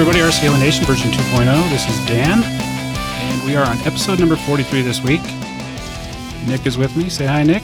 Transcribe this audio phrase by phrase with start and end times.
[0.00, 1.68] Everybody, RC Heli Nation version 2.0.
[1.68, 5.20] This is Dan, and we are on episode number 43 this week.
[6.46, 7.10] Nick is with me.
[7.10, 7.62] Say hi, Nick.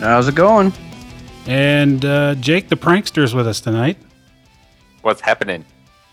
[0.00, 0.72] How's it going?
[1.46, 3.96] And uh, Jake the prankster is with us tonight.
[5.02, 5.64] What's happening?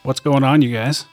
[0.03, 1.07] What's going on, you guys?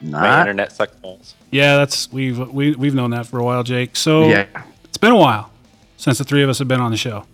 [0.00, 1.36] My internet sucks balls.
[1.52, 3.94] Yeah, that's we've we, we've known that for a while, Jake.
[3.94, 4.46] So yeah,
[4.82, 5.52] it's been a while
[5.98, 7.24] since the three of us have been on the show.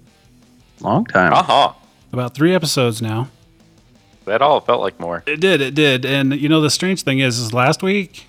[0.80, 1.32] long time.
[1.32, 1.72] Uh huh.
[2.12, 3.30] About three episodes now.
[4.24, 5.22] That all felt like more.
[5.26, 6.04] It did, it did.
[6.04, 8.26] And you know the strange thing is, is last week.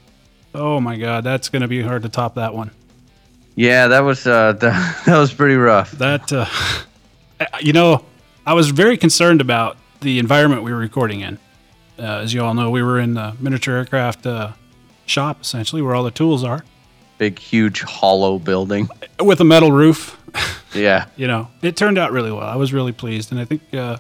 [0.56, 2.72] Oh my God, that's going to be hard to top that one.
[3.56, 5.92] Yeah, that was uh, that, that was pretty rough.
[5.94, 6.46] That, uh,
[7.62, 8.04] you know,
[8.46, 11.38] I was very concerned about the environment we were recording in.
[11.98, 14.54] Uh, as you all know, we were in the miniature aircraft uh,
[15.06, 16.64] shop, essentially, where all the tools are,
[17.20, 18.90] Big, huge, hollow building.
[19.20, 20.20] with a metal roof.
[20.76, 22.42] Yeah, you know, it turned out really well.
[22.42, 23.98] I was really pleased, and I think, uh,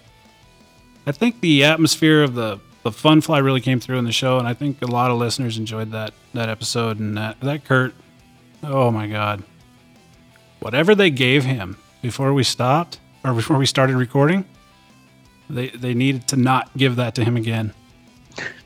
[1.05, 4.37] I think the atmosphere of the the fun fly really came through in the show,
[4.37, 6.99] and I think a lot of listeners enjoyed that that episode.
[6.99, 7.93] And that that Kurt,
[8.61, 9.43] oh my God,
[10.59, 14.45] whatever they gave him before we stopped or before we started recording,
[15.49, 17.73] they they needed to not give that to him again.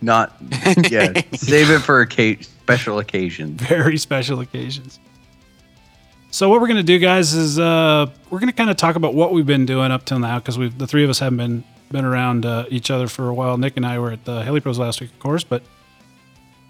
[0.02, 0.36] not
[0.90, 1.22] yeah.
[1.34, 3.62] save it for occa- special occasions.
[3.62, 5.00] very special occasions.
[6.32, 9.32] So what we're gonna do, guys, is uh, we're gonna kind of talk about what
[9.34, 12.06] we've been doing up till now because we the three of us haven't been been
[12.06, 13.58] around uh, each other for a while.
[13.58, 15.64] Nick and I were at the Heli Pros last week, of course, but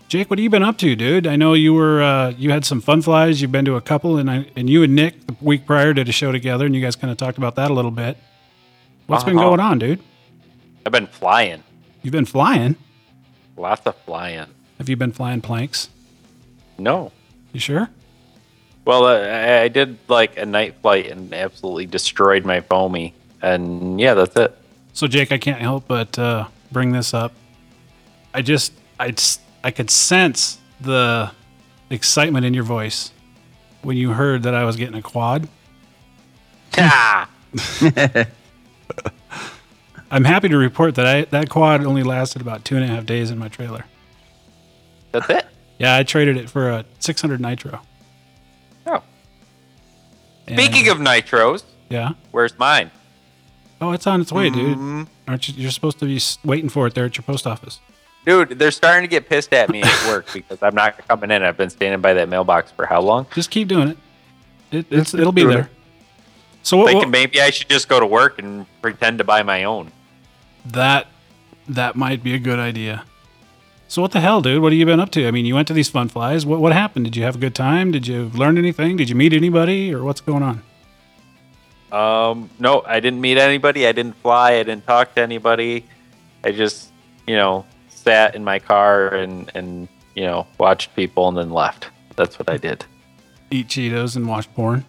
[0.07, 1.27] Jake, what have you been up to, dude?
[1.27, 3.41] I know you were uh, you had some fun flies.
[3.41, 6.07] You've been to a couple, and I and you and Nick the week prior did
[6.07, 8.17] a show together, and you guys kind of talked about that a little bit.
[9.07, 9.47] What's been Uh-huh.
[9.49, 9.99] going on, dude?
[10.85, 11.63] I've been flying.
[12.03, 12.77] You've been flying.
[13.57, 14.45] Lots of flying.
[14.77, 15.89] Have you been flying planks?
[16.77, 17.11] No.
[17.51, 17.89] You sure?
[18.85, 23.13] Well, uh, I, I did like a night flight and absolutely destroyed my foamy.
[23.41, 24.57] And yeah, that's it.
[24.97, 27.31] So Jake, I can't help but uh, bring this up.
[28.33, 29.13] I just, I,
[29.63, 31.29] I could sense the
[31.91, 33.11] excitement in your voice
[33.83, 35.49] when you heard that I was getting a quad.
[36.79, 37.29] Ah!
[40.09, 43.05] I'm happy to report that I that quad only lasted about two and a half
[43.05, 43.85] days in my trailer.
[45.11, 45.45] That's it.
[45.77, 47.81] Yeah, I traded it for a 600 nitro.
[48.87, 49.03] Oh.
[50.47, 52.89] And- Speaking of nitros, yeah, where's mine?
[53.81, 54.97] Oh, it's on its way, Mm-hmm.
[54.99, 55.07] dude.
[55.27, 55.53] Aren't you?
[55.57, 57.79] You're supposed to be waiting for it there at your post office.
[58.25, 61.43] Dude, they're starting to get pissed at me at work because I'm not coming in.
[61.43, 63.25] I've been standing by that mailbox for how long?
[63.33, 63.97] Just keep doing it.
[64.71, 65.69] it it's, it'll be there.
[66.63, 69.43] So what, Thinking what, maybe I should just go to work and pretend to buy
[69.43, 69.91] my own.
[70.65, 71.07] That
[71.69, 73.03] that might be a good idea.
[73.89, 74.61] So what the hell, dude?
[74.61, 75.25] What have you been up to?
[75.25, 76.45] I mean, you went to these fun flies.
[76.45, 77.05] What what happened?
[77.05, 77.91] Did you have a good time?
[77.91, 78.97] Did you learn anything?
[78.97, 80.63] Did you meet anybody, or what's going on?
[81.91, 83.87] Um, no, I didn't meet anybody.
[83.87, 84.53] I didn't fly.
[84.53, 85.85] I didn't talk to anybody.
[86.43, 86.91] I just,
[87.25, 91.89] you know, sat in my car and and you know watched people and then left.
[92.15, 92.85] That's what I did.
[93.51, 94.85] Eat Cheetos and watch porn.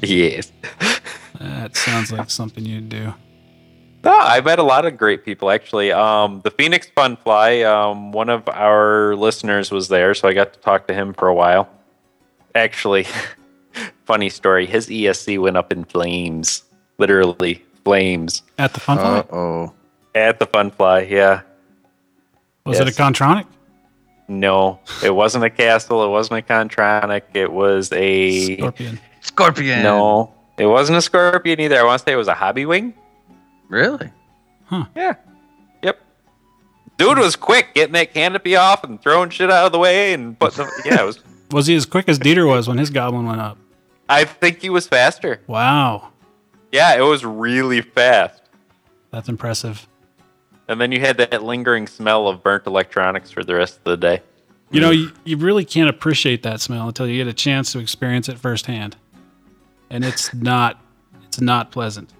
[0.00, 0.52] Yes.
[1.40, 3.14] That sounds like something you'd do.
[4.02, 5.92] No, I met a lot of great people actually.
[5.92, 7.62] Um, the Phoenix Fun Fly.
[7.62, 11.28] Um, one of our listeners was there, so I got to talk to him for
[11.28, 11.68] a while.
[12.54, 13.06] Actually,
[14.08, 14.64] funny story.
[14.66, 16.62] His ESC went up in flames,
[16.98, 19.18] literally flames, At the fun fly?
[19.18, 19.74] Uh oh.
[20.14, 21.00] at the Fun Fly.
[21.02, 21.42] Yeah.
[22.66, 23.46] Was it a Kontronik?
[24.26, 26.04] No, it wasn't a castle.
[26.04, 27.22] It wasn't a Kontronik.
[27.34, 29.00] It was a Scorpion.
[29.20, 29.82] Scorpion.
[29.82, 30.34] no.
[30.58, 31.78] It wasn't a Scorpion either.
[31.78, 32.92] I want to say it was a Hobby Wing.
[33.68, 34.10] Really?
[34.64, 34.86] Huh.
[34.96, 35.14] Yeah.
[35.82, 36.00] Yep.
[36.98, 40.38] Dude was quick getting that canopy off and throwing shit out of the way and
[40.38, 41.02] but yeah.
[41.02, 41.20] It was.
[41.50, 43.56] Was he as quick as Dieter was when his goblin went up?
[44.08, 45.40] I think he was faster.
[45.46, 46.10] Wow,
[46.72, 48.42] Yeah, it was really fast.
[49.10, 49.86] that's impressive.
[50.68, 53.96] And then you had that lingering smell of burnt electronics for the rest of the
[53.96, 54.22] day.
[54.70, 57.78] You know, you, you really can't appreciate that smell until you get a chance to
[57.78, 58.96] experience it firsthand.
[59.88, 60.78] And it's not
[61.24, 62.12] it's not pleasant.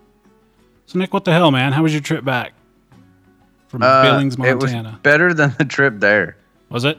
[0.87, 1.73] So Nick, what the hell, man?
[1.73, 2.55] How was your trip back?
[3.69, 4.99] from Uh, Billings, It was Montana.
[5.03, 6.39] better than the trip there.
[6.71, 6.99] Was, it?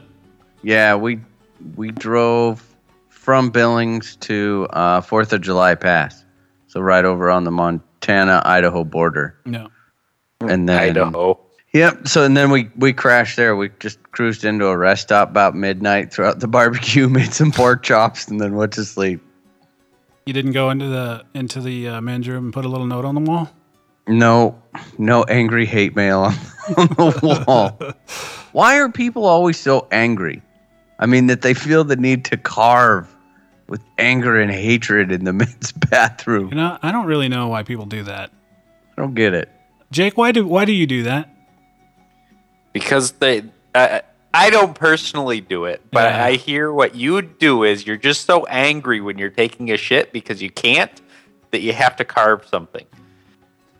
[0.62, 1.18] Yeah, we
[1.74, 2.64] we drove
[3.30, 6.24] from Billings to uh, Fourth of July Pass,
[6.66, 9.68] so right over on the Montana Idaho border, No.
[10.40, 11.38] and then Idaho.
[11.72, 12.08] Yep.
[12.08, 13.54] So and then we we crashed there.
[13.54, 16.12] We just cruised into a rest stop about midnight.
[16.12, 19.22] Throughout the barbecue, made some pork chops, and then went to sleep.
[20.26, 23.04] You didn't go into the into the uh, men's room and put a little note
[23.04, 23.48] on the wall.
[24.08, 24.60] No,
[24.98, 26.34] no angry hate mail on,
[26.76, 27.78] on the wall.
[28.52, 30.42] Why are people always so angry?
[30.98, 33.06] I mean, that they feel the need to carve
[33.70, 36.48] with anger and hatred in the men's bathroom.
[36.50, 38.30] You know, I don't really know why people do that.
[38.98, 39.48] I don't get it.
[39.90, 41.28] Jake, why do why do you do that?
[42.72, 43.42] because they
[43.74, 44.02] I
[44.32, 46.24] I don't personally do it, but Yeah.
[46.24, 50.12] I hear what you do is you're just so angry when you're taking a shit
[50.12, 50.92] because you can't
[51.50, 52.86] that you have to carve something.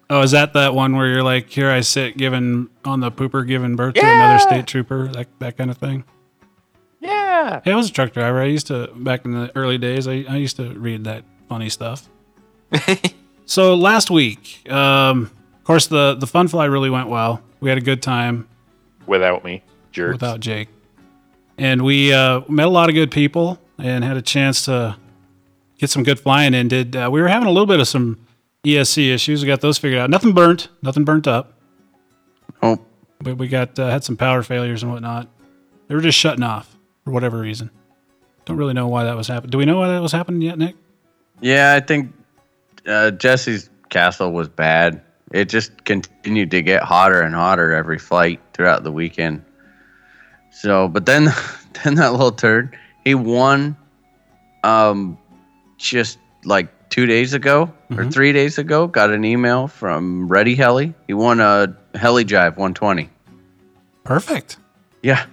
[0.08, 3.46] Oh, is that that one where you're like, here I sit, giving on the pooper,
[3.46, 6.02] giving birth to another state trooper, that that kind of thing?
[7.30, 7.60] Yeah.
[7.64, 8.40] Hey, I was a truck driver.
[8.40, 10.08] I used to back in the early days.
[10.08, 12.08] I, I used to read that funny stuff.
[13.46, 17.40] so last week, um, of course, the the fun fly really went well.
[17.60, 18.48] We had a good time
[19.06, 19.62] Without me,
[19.92, 20.14] jerks.
[20.14, 20.68] without Jake,
[21.58, 24.96] and we uh, met a lot of good people and had a chance to
[25.78, 26.68] get some good flying in.
[26.68, 28.18] Did uh, we were having a little bit of some
[28.64, 29.42] ESC issues?
[29.42, 30.10] We got those figured out.
[30.10, 30.68] Nothing burnt.
[30.82, 31.54] Nothing burnt up.
[32.62, 32.78] Oh,
[33.20, 35.28] But we got uh, had some power failures and whatnot.
[35.88, 36.69] They were just shutting off
[37.04, 37.70] for whatever reason.
[38.44, 39.50] Don't really know why that was happening.
[39.50, 40.76] Do we know why that was happening yet, Nick?
[41.40, 41.74] yeah.
[41.74, 42.12] I think
[42.86, 45.02] uh, Jesse's castle was bad.
[45.32, 49.44] It just continued to get hotter and hotter every flight throughout the weekend.
[50.50, 51.28] So, but then,
[51.84, 53.76] then that little turd, he won,
[54.64, 55.16] um,
[55.78, 58.86] just like two days ago or three days ago.
[58.88, 60.92] Got an email from Ready Heli.
[61.06, 63.08] He won a Heli Jive 120.
[64.04, 64.56] Perfect.
[65.02, 65.24] Yeah.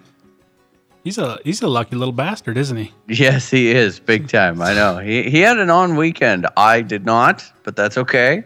[1.07, 2.92] He's a he's a lucky little bastard, isn't he?
[3.07, 4.62] Yes, he is big time.
[4.62, 4.98] I know.
[4.98, 6.45] He he had an on weekend.
[6.57, 8.44] I did not, but that's okay.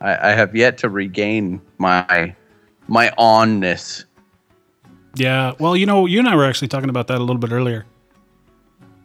[0.00, 2.32] I, I have yet to regain my
[2.86, 4.04] my onness.
[5.16, 5.54] Yeah.
[5.58, 7.86] Well, you know, you and I were actually talking about that a little bit earlier.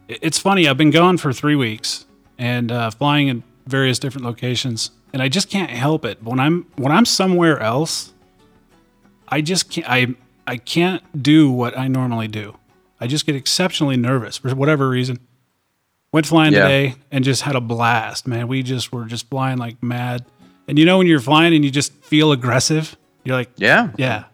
[0.06, 0.68] It's funny.
[0.68, 2.06] I've been gone for three weeks
[2.38, 6.22] and uh, flying in various different locations, and I just can't help it.
[6.22, 8.12] When I'm when I'm somewhere else,
[9.26, 9.90] I just can't.
[9.90, 10.14] I
[10.46, 12.58] I can't do what I normally do.
[13.02, 15.18] I just get exceptionally nervous for whatever reason.
[16.12, 16.62] Went flying Yeah.
[16.62, 18.46] today and just had a blast, man.
[18.46, 20.24] We just were just flying like mad.
[20.68, 23.88] And you know when you're flying and you just feel aggressive, you're like, Yeah.
[23.96, 24.24] yeah.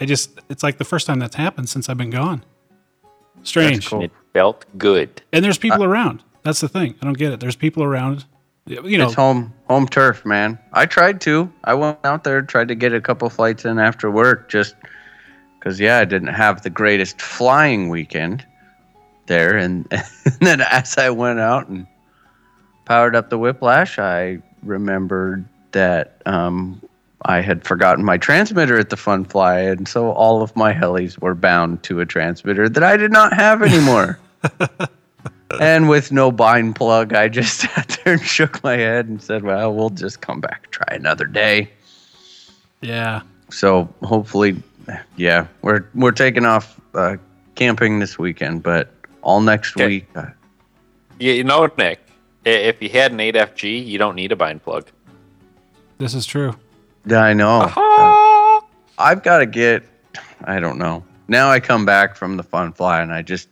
[0.00, 2.44] I just, it's like the first time that's happened since I've been gone.
[3.44, 3.86] Strange.
[3.88, 4.02] cool.
[4.02, 5.22] It felt good.
[5.32, 6.24] And there's people around.
[6.42, 6.96] That's the thing.
[7.00, 7.38] I don't get it.
[7.40, 8.24] There's people around.
[8.66, 10.58] You know, It's home home turf, man.
[10.72, 11.52] I tried to.
[11.64, 14.74] I went out there, tried to get a couple flights in after work, just
[15.62, 18.44] because yeah, I didn't have the greatest flying weekend
[19.26, 19.56] there.
[19.56, 21.86] And, and then as I went out and
[22.84, 26.82] powered up the whiplash, I remembered that um,
[27.26, 31.16] I had forgotten my transmitter at the fun fly, and so all of my helis
[31.20, 34.18] were bound to a transmitter that I did not have anymore.
[35.60, 39.44] and with no bind plug, I just sat there and shook my head and said,
[39.44, 41.70] "Well, we'll just come back, try another day."
[42.80, 43.22] yeah.
[43.50, 44.60] So hopefully,
[45.16, 47.16] yeah, we're we're taking off uh,
[47.54, 49.86] camping this weekend, but all next Okay.
[49.86, 50.06] week.
[50.14, 50.26] Uh,
[51.18, 52.00] You, you know, Nick,
[52.44, 54.88] if you had an 8FG, you don't need a bind plug.
[55.98, 56.54] This is true.
[57.06, 57.60] yeah, I know.
[57.62, 58.60] Uh-huh.
[58.98, 59.84] I've got to get.
[60.44, 61.04] I don't know.
[61.28, 63.48] Now I come back from the fun fly and I just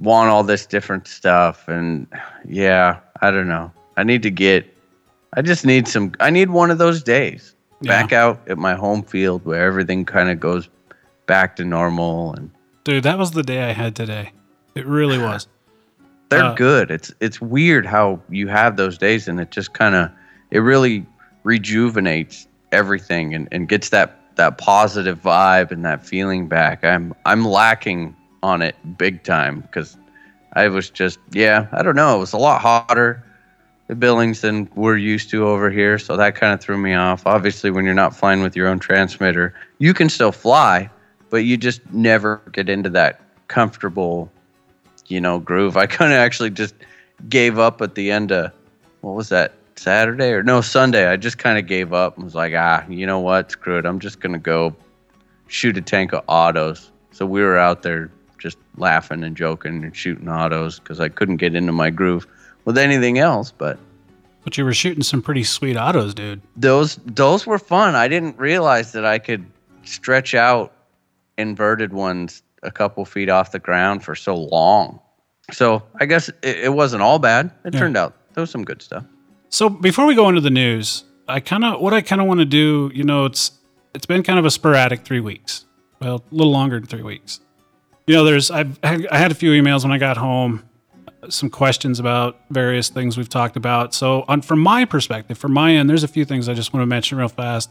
[0.00, 2.06] want all this different stuff and
[2.44, 3.70] yeah, I don't know.
[3.96, 4.66] I need to get.
[5.34, 6.12] I just need some.
[6.20, 7.53] I need one of those days
[7.84, 10.68] back out at my home field where everything kind of goes
[11.26, 12.50] back to normal and
[12.84, 14.32] Dude, that was the day I had today.
[14.74, 15.48] It really was.
[16.28, 16.90] they're Uh, good.
[16.90, 20.10] It's it's weird how you have those days and it just kind of
[20.50, 21.06] it really
[21.44, 26.84] rejuvenates everything and, and gets that that positive vibe and that feeling back.
[26.84, 29.96] I'm I'm lacking on it big time because
[30.52, 33.24] I was just yeah I don't know it was a lot hotter
[33.86, 37.26] the Billings than we're used to over here so that kind of threw me off.
[37.26, 40.90] Obviously when you're not flying with your own transmitter you can still fly
[41.30, 44.30] but you just never get into that comfortable
[45.08, 45.76] you know, groove.
[45.76, 46.74] I kind of actually just
[47.28, 48.52] gave up at the end of
[49.00, 51.06] what was that Saturday or no Sunday.
[51.06, 53.86] I just kind of gave up and was like, ah, you know what, screw it.
[53.86, 54.74] I'm just gonna go
[55.48, 56.90] shoot a tank of autos.
[57.12, 61.36] So we were out there just laughing and joking and shooting autos because I couldn't
[61.36, 62.26] get into my groove
[62.64, 63.50] with anything else.
[63.50, 63.78] But
[64.44, 66.40] But you were shooting some pretty sweet autos, dude.
[66.56, 67.94] those those were fun.
[67.94, 69.44] I didn't realize that I could
[69.84, 70.72] stretch out
[71.38, 75.00] inverted ones a couple feet off the ground for so long.
[75.52, 77.50] So I guess it, it wasn't all bad.
[77.64, 77.80] It Yeah.
[77.80, 79.04] turned out there was some good stuff.
[79.50, 82.40] So before we go into the news, I kind of what I kind of want
[82.40, 83.52] to do, you know, it's
[83.94, 85.66] it's been kind of a sporadic three weeks.
[86.00, 87.40] Well, a little longer than three weeks.
[88.06, 90.62] You know, there's I've I had a few emails when I got home,
[91.28, 93.94] some questions about various things we've talked about.
[93.94, 96.82] So on from my perspective, from my end, there's a few things I just want
[96.82, 97.70] to mention real fast.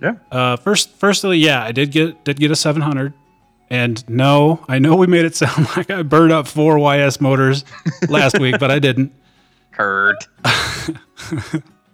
[0.00, 0.14] Yeah.
[0.30, 3.12] Uh, first, firstly, yeah, I did get did get a 700,
[3.68, 7.64] and no, I know we made it sound like I burned up four YS motors
[8.08, 9.12] last week, but I didn't.
[9.70, 10.26] Hurt.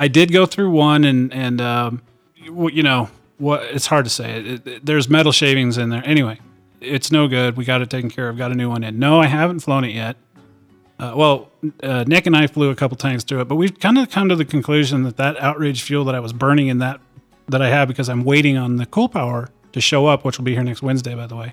[0.00, 2.02] I did go through one, and and um,
[2.36, 3.62] you know what?
[3.64, 4.40] It's hard to say.
[4.40, 6.02] It, it, there's metal shavings in there.
[6.04, 6.40] Anyway,
[6.80, 7.56] it's no good.
[7.56, 8.38] We got it taken care of.
[8.38, 8.98] Got a new one in.
[8.98, 10.16] No, I haven't flown it yet.
[10.98, 11.50] Uh, well,
[11.82, 14.28] uh, Nick and I flew a couple times through it, but we've kind of come
[14.28, 17.00] to the conclusion that that outrage fuel that I was burning in that
[17.48, 20.44] that I have because I'm waiting on the cool power to show up, which will
[20.44, 21.52] be here next Wednesday, by the way.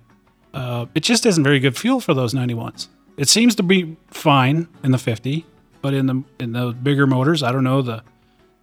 [0.53, 2.87] Uh, it just isn't very good fuel for those 91s.
[3.17, 5.45] It seems to be fine in the 50,
[5.81, 8.03] but in the in the bigger motors, I don't know the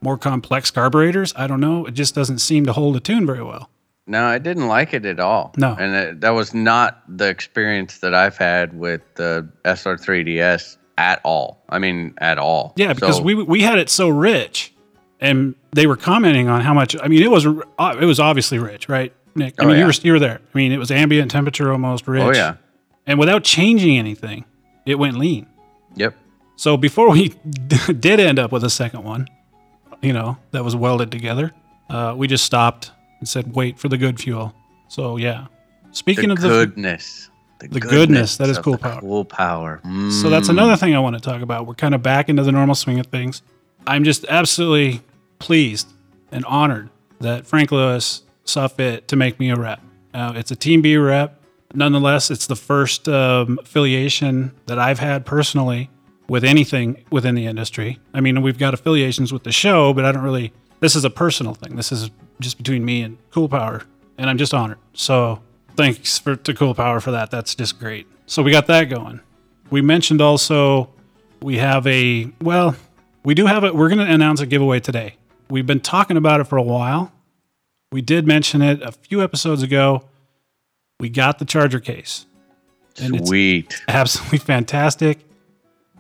[0.01, 1.33] more complex carburetors.
[1.37, 1.85] I don't know.
[1.87, 3.71] It just doesn't seem to hold a tune very well.
[4.11, 5.53] No, I didn't like it at all.
[5.57, 5.77] No.
[5.79, 11.63] and it, that was not the experience that I've had with the SR3DS at all.
[11.69, 12.73] I mean, at all.
[12.77, 14.75] Yeah, because So- we we had it so rich,
[15.21, 16.97] and they were commenting on how much.
[17.03, 19.55] I mean, it was uh, it was obviously rich, right, Nick?
[19.59, 20.41] I Oh, mean, you were you were there.
[20.55, 22.23] I mean, it was ambient temperature almost rich.
[22.23, 22.57] Oh yeah.
[23.07, 24.45] and without changing anything,
[24.87, 25.47] it went lean.
[25.97, 26.15] Yep.
[26.57, 27.29] So before we
[27.99, 29.29] did end up with a second one,
[30.03, 31.53] you know, that was welded together,
[31.89, 34.55] uh, we just stopped and said, "Wait for the good fuel."
[34.89, 35.47] So yeah.
[35.93, 37.31] Speaking the of the goodness.
[37.59, 39.01] the goodness, that is cool power.
[39.01, 39.81] Cool power.
[39.85, 40.11] Mm.
[40.13, 41.67] So that's another thing I want to talk about.
[41.67, 43.43] We're kind of back into the normal swing of things.
[43.87, 45.03] I'm just absolutely
[45.39, 45.89] pleased
[46.31, 49.81] and honored that Frank Lewis saw fit to make me a rep.
[50.15, 51.41] Uh, it's a Team B rep.
[51.75, 55.89] Nonetheless, it's the first um, affiliation that I've had personally
[56.29, 57.99] with anything within the industry.
[58.13, 60.53] I mean, we've got affiliations with the show, but I don't really.
[60.81, 61.77] This is a personal thing.
[61.77, 62.11] This is
[62.41, 63.83] just between me and Cool Power,
[64.19, 64.79] and I'm just honored.
[64.95, 65.41] So
[65.77, 67.31] thanks for to Cool Power for that.
[67.31, 68.07] That's just great.
[68.27, 69.21] So we got that going.
[69.71, 70.89] We mentioned also
[71.43, 72.75] we have a well,
[73.25, 73.75] we do have it.
[73.75, 75.17] We're going to announce a giveaway today.
[75.49, 77.13] We've been talking about it for a while.
[77.93, 80.05] We did mention it a few episodes ago.
[81.01, 82.25] We got the charger case.
[83.01, 83.83] and it's- Sweet.
[83.89, 85.19] Absolutely fantastic.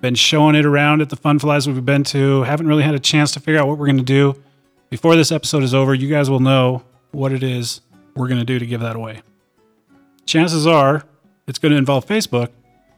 [0.00, 2.42] Been showing it around at the fun flies we've been to.
[2.44, 4.40] Haven't really had a chance to figure out what we're going to do.
[4.90, 6.82] Before this episode is over, you guys will know
[7.12, 7.80] what it is
[8.14, 9.22] we're going to do to give that away.
[10.26, 11.04] Chances are
[11.46, 12.50] it's going to involve Facebook.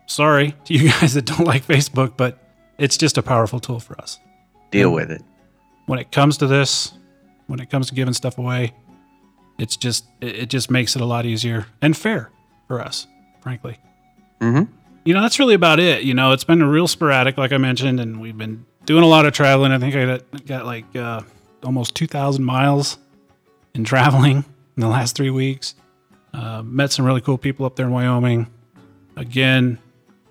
[0.06, 2.38] Sorry to you guys that don't like Facebook, but
[2.78, 4.18] it's just a powerful tool for us.
[4.70, 5.22] Deal with it.
[5.86, 6.92] When it comes to this,
[7.46, 8.72] when it comes to giving stuff away,
[9.58, 12.30] it's just it just makes it a lot easier and fair
[12.66, 13.06] for us,
[13.42, 13.78] frankly
[15.04, 16.02] you know, that's really about it.
[16.02, 19.26] You know, it's been real sporadic, like I mentioned, and we've been doing a lot
[19.26, 19.72] of traveling.
[19.72, 21.22] I think I got, got like uh,
[21.64, 22.98] almost 2,000 miles
[23.74, 24.44] in traveling
[24.76, 25.74] in the last three weeks.
[26.32, 28.48] Uh, met some really cool people up there in Wyoming.
[29.16, 29.78] Again,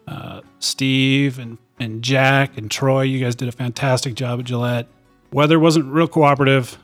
[0.07, 4.87] uh, Steve and, and Jack and Troy, you guys did a fantastic job at Gillette.
[5.31, 6.77] Weather wasn't real cooperative,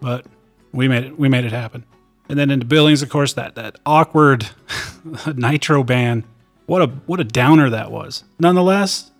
[0.00, 0.24] but
[0.72, 1.18] we made it.
[1.18, 1.84] We made it happen.
[2.28, 4.48] And then into Billings, of course, that that awkward
[5.34, 6.24] nitro ban.
[6.66, 8.24] What a what a downer that was.
[8.38, 9.10] Nonetheless,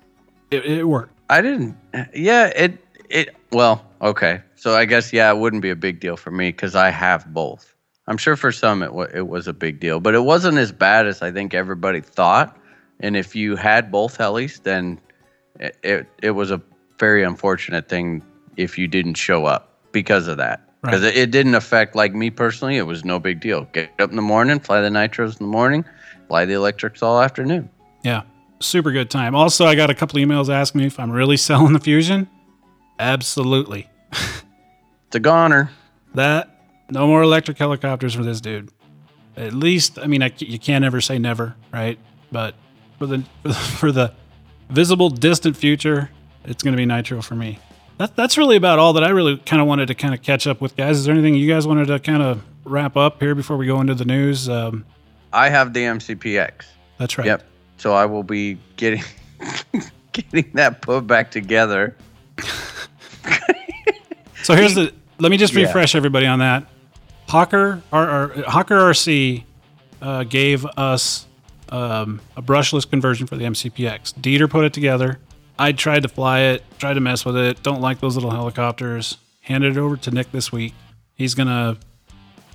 [0.50, 1.12] it, it worked.
[1.28, 1.76] I didn't.
[2.14, 2.78] Yeah, it
[3.11, 3.37] it.
[3.52, 4.40] Well, okay.
[4.56, 7.32] So I guess yeah, it wouldn't be a big deal for me because I have
[7.32, 7.75] both.
[8.06, 10.73] I'm sure for some it wa it was a big deal, but it wasn't as
[10.73, 12.56] bad as I think everybody thought.
[13.00, 15.00] And if you had both helis, then
[15.61, 16.61] it it, it was a
[16.99, 18.23] very unfortunate thing
[18.56, 20.61] if you didn't show up because of that.
[20.82, 21.16] Because Right.
[21.16, 22.76] it, it didn't affect like me personally.
[22.76, 23.66] It was no big deal.
[23.73, 25.84] Get up in the morning, fly the nitros in the morning,
[26.28, 27.70] fly the electrics all afternoon.
[28.02, 28.23] Yeah,
[28.61, 29.34] super good time.
[29.34, 32.28] Also, I got a couple emails asking me if I'm really selling the Fusion.
[32.99, 33.88] Absolutely.
[35.14, 35.71] It's a goner.
[36.16, 36.59] That
[36.90, 38.73] no more electric helicopters for this dude.
[39.37, 42.00] At least, I mean, I, you can't ever say never, right?
[42.33, 42.56] But
[42.99, 44.12] for the for the, for the
[44.71, 46.11] visible, distant future,
[46.44, 47.61] it's going to be nitro for me.
[47.99, 50.49] That, that's really about all that I really kind of wanted to kind of catch
[50.49, 50.99] up with, guys.
[50.99, 53.80] Is there anything you guys wanted to kind of wrap up here before we go
[53.80, 54.49] into the news?
[54.49, 54.85] Um,
[55.33, 56.64] I have the MCPX.
[56.99, 57.26] that's right.
[57.28, 57.44] Yep.
[57.76, 59.04] So I will be getting
[60.12, 61.97] getting that put back together.
[64.44, 64.92] So here's the.
[65.18, 65.66] Let me just Yeah.
[65.66, 66.66] refresh everybody on that.
[67.28, 69.44] Hawker, our, our Hawker RC
[70.02, 71.26] uh, gave us
[71.71, 74.14] um, a brushless conversion for the MCPX.
[74.14, 75.18] Dieter put it together.
[75.59, 77.62] I tried to fly it, tried to mess with it.
[77.62, 79.16] Don't like those little helicopters.
[79.40, 80.75] Handed it over to Nick this week.
[81.14, 81.76] He's gonna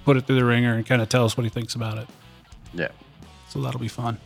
[0.05, 2.07] put it through the ringer and kind of tell us what he thinks about it.
[2.73, 2.89] Yeah.
[3.47, 4.17] So that'll be fun.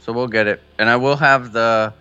[0.00, 1.92] So we'll get it, and I will have the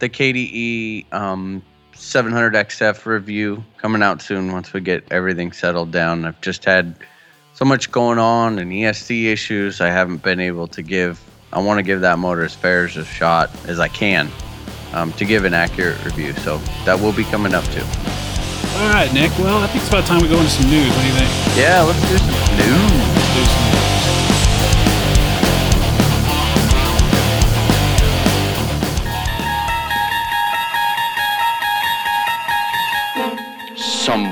[0.00, 1.62] the KDE um,
[1.98, 6.24] 700XF review coming out soon once we get everything settled down.
[6.24, 6.94] I've just had
[7.54, 9.80] so much going on and ESC issues.
[9.80, 11.20] I haven't been able to give.
[11.52, 14.30] I want to give that motor as fair as a shot as I can
[14.92, 16.32] um, to give an accurate review.
[16.34, 17.84] So that will be coming up too.
[18.78, 19.36] All right, Nick.
[19.38, 20.88] Well, I think it's about time we go into some news.
[20.88, 21.58] What do you think?
[21.58, 22.92] Yeah, let's do some news.
[23.16, 23.67] Let's do some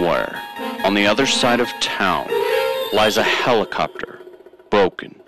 [0.06, 0.40] Somewhere
[0.84, 2.28] on the other side of town
[2.92, 4.20] lies a helicopter,
[4.70, 5.20] broken,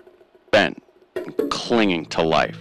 [0.51, 0.81] bent,
[1.17, 2.57] and clinging to life.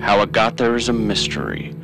[0.00, 1.76] How it got there is a mystery.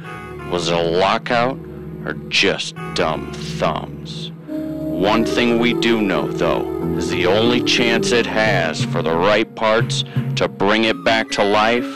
[0.51, 1.61] Was it a lockout
[2.05, 4.33] or just dumb thumbs?
[4.49, 9.55] One thing we do know, though, is the only chance it has for the right
[9.55, 10.03] parts
[10.35, 11.87] to bring it back to life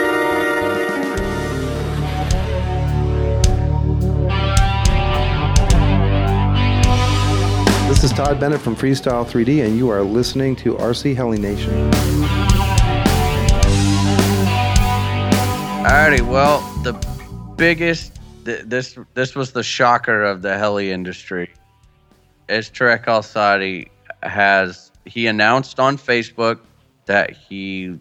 [8.01, 11.91] This is Todd Bennett from Freestyle 3D, and you are listening to RC Heli Nation.
[15.83, 16.93] Alrighty, well, the
[17.57, 21.53] biggest th- this this was the shocker of the heli industry.
[22.49, 23.89] Is Tareq Alsaadi
[24.23, 26.57] has he announced on Facebook
[27.05, 27.99] that he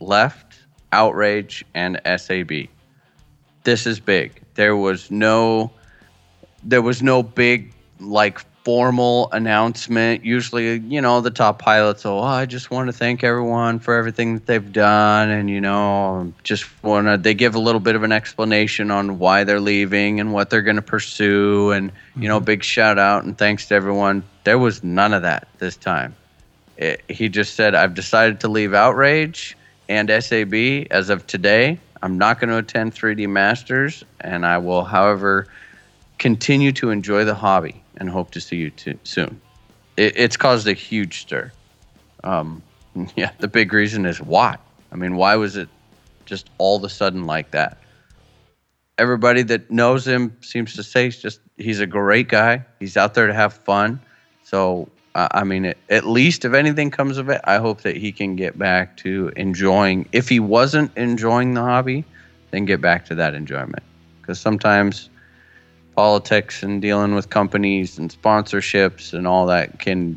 [0.00, 0.58] left
[0.90, 2.66] Outrage and SAB.
[3.62, 4.42] This is big.
[4.54, 5.70] There was no
[6.64, 10.24] there was no big like formal announcement.
[10.24, 14.34] Usually, you know, the top pilots, oh, I just want to thank everyone for everything
[14.34, 17.16] that they've done, and you know, just want to.
[17.16, 20.62] They give a little bit of an explanation on why they're leaving and what they're
[20.62, 22.44] going to pursue, and you know, mm-hmm.
[22.44, 24.24] big shout out and thanks to everyone.
[24.42, 26.16] There was none of that this time.
[26.76, 29.56] It, he just said, "I've decided to leave Outrage
[29.88, 31.78] and SAB as of today.
[32.02, 35.46] I'm not going to attend 3D Masters, and I will, however."
[36.18, 39.40] continue to enjoy the hobby and hope to see you too, soon.
[39.96, 41.52] It, it's caused a huge stir.
[42.24, 42.62] Um,
[43.16, 44.56] yeah, the big reason is why.
[44.92, 45.68] I mean, why was it
[46.24, 47.78] just all of a sudden like that?
[48.98, 52.64] Everybody that knows him seems to say he's just he's a great guy.
[52.80, 54.00] He's out there to have fun.
[54.44, 57.96] So uh, I mean, it, at least if anything comes of it, I hope that
[57.96, 60.06] he can get back to enjoying.
[60.12, 62.04] If he wasn't enjoying the hobby,
[62.50, 63.82] then get back to that enjoyment.
[64.20, 65.08] Because sometimes
[65.96, 70.16] politics and dealing with companies and sponsorships and all that can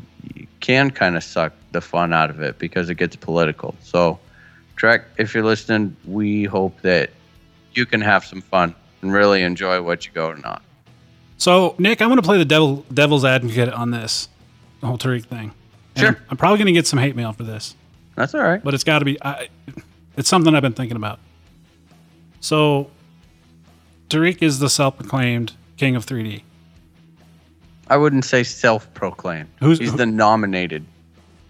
[0.60, 3.74] can kind of suck the fun out of it because it gets political.
[3.82, 4.18] So,
[4.76, 7.10] Tareq, if you're listening, we hope that
[7.72, 10.60] you can have some fun and really enjoy what you go on.
[11.38, 14.28] So, Nick, I'm going to play the devil devil's advocate on this,
[14.80, 15.52] the whole Tareq thing.
[15.96, 16.22] And Sure.
[16.28, 17.74] I'm probably going to get some hate mail for this,
[18.16, 18.62] That's all right.
[18.62, 19.16] but it's got to be.
[19.22, 19.48] I,
[20.18, 21.18] it's something I've been thinking about.
[22.40, 22.90] So,
[24.10, 26.42] Tareq is the self-proclaimed king of 3D.
[27.88, 29.48] I wouldn't say self-proclaimed.
[29.60, 30.84] Who's- He's who- the nominated.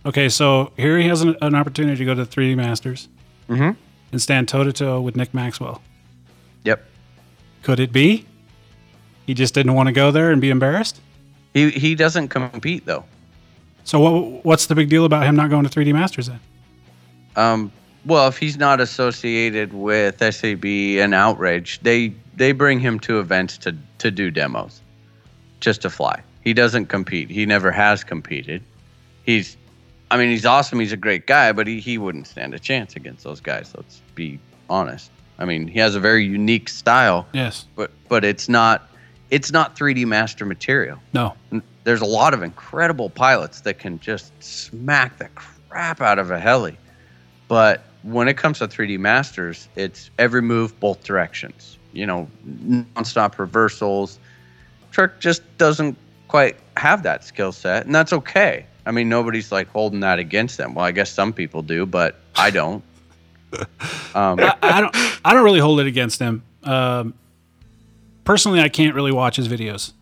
[0.06, 3.08] Okay, so here he has an, an opportunity to go to 3D Masters
[3.50, 3.76] Mhm.
[4.12, 5.82] and stand toe to toe with Nick Maxwell.
[6.64, 6.86] Yep.
[7.62, 8.24] Could it be?
[9.26, 11.00] He just didn't want to go there and be embarrassed.
[11.52, 13.04] He he doesn't compete though.
[13.84, 16.40] So what, what's the big deal about him not going to 3D Masters then?
[17.36, 17.72] Um,
[18.06, 20.64] well, if he's not associated with SAB
[21.00, 24.80] and Outrage, they they bring him to events to to do demos,
[25.60, 26.22] just to fly.
[26.42, 27.30] He doesn't compete.
[27.30, 28.62] He never has competed.
[29.24, 29.56] He's,
[30.10, 30.80] I mean, he's awesome.
[30.80, 33.72] He's a great guy, but he he wouldn't stand a chance against those guys.
[33.76, 35.10] Let's be honest.
[35.38, 37.66] I mean, he has a very unique style, Yes.
[37.76, 38.88] but but it's not
[39.30, 40.98] it's not 3D master material.
[41.14, 41.34] No.
[41.84, 46.38] There's a lot of incredible pilots that can just smack the crap out of a
[46.40, 46.76] heli.
[47.48, 51.78] But when it comes to 3D Masters, it's every move, both directions.
[51.92, 54.18] You know, nonstop reversals.
[54.92, 55.96] Tareq just doesn't
[56.28, 58.66] quite have that skill set, and that's okay.
[58.86, 60.74] I mean, nobody's like holding that against them.
[60.74, 62.82] Well, I guess some people do, but I don't.
[63.52, 63.64] Um,
[64.40, 64.96] I, I don't.
[65.24, 66.42] I don't really hold it against him.
[66.62, 67.14] Um,
[68.24, 69.92] personally, I can't really watch his videos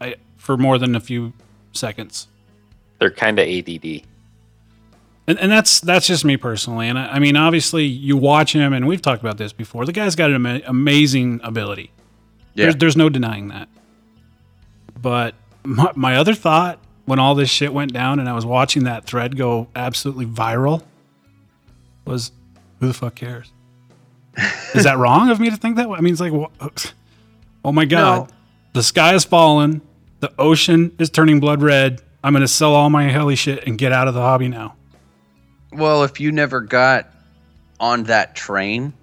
[0.00, 1.32] I, for more than a few
[1.72, 2.28] seconds,
[2.98, 4.02] They're kind of ADD.
[5.26, 6.88] And, and that's that's just me personally.
[6.88, 9.84] And I, I mean, obviously, you watch him, and we've talked about this before.
[9.84, 11.90] The guy's got an ama- amazing ability.
[12.54, 12.64] yeah.
[12.66, 13.68] There's, there's no denying that.
[15.00, 15.34] But
[15.64, 19.04] my, my other thought when all this shit went down, and I was watching that
[19.04, 20.82] thread go absolutely viral,
[22.04, 22.32] was
[22.80, 23.52] who the fuck cares?
[24.74, 25.98] Is that wrong of me to think that way?
[25.98, 26.32] I mean, it's like,
[27.64, 28.34] oh my god, No.
[28.74, 29.80] the sky has fallen.
[30.20, 32.02] The ocean is turning blood red.
[32.24, 34.74] I'm going to sell all my heli shit and get out of the hobby now.
[35.76, 37.10] Well, if you never got
[37.78, 38.94] on that train,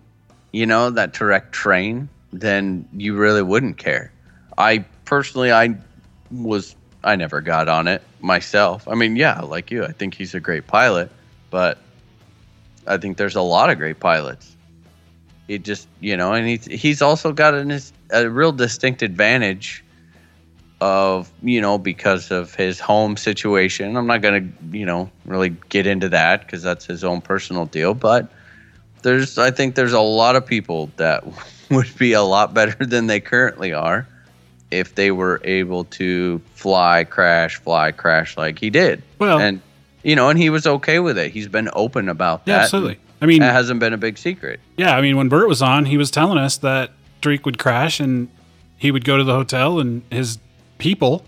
[0.52, 4.12] you know, that Tareq train, then you really wouldn't care.
[4.58, 5.76] I personally, I
[6.32, 8.88] was, I never got on it myself.
[8.88, 11.12] I mean, yeah, like you, I think he's a great pilot,
[11.52, 11.78] but
[12.88, 14.56] I think there's a lot of great pilots.
[15.48, 17.80] It just, you know, and he's he's also got an,
[18.12, 19.84] a real distinct advantage
[20.84, 23.96] of, you know, because of his home situation.
[23.96, 27.66] I'm not going to, you know, really get into that because that's his own personal
[27.66, 28.30] deal, but
[29.02, 31.24] there's I think there's a lot of people that
[31.72, 34.06] would be a lot better than they currently are
[34.72, 39.02] if they were able to fly, crash, fly, crash like he did.
[39.20, 39.62] Well- and
[40.06, 41.32] you know, and he was okay with it.
[41.32, 42.64] He's been open about Yeah, that.
[42.64, 43.00] absolutely.
[43.22, 44.60] I mean, It hasn't been a big secret.
[44.76, 46.92] yeah, I mean, when Bert was on, he was telling us that
[47.22, 48.28] Tareq would crash and
[48.78, 50.40] he would go to the hotel and his
[50.78, 51.26] people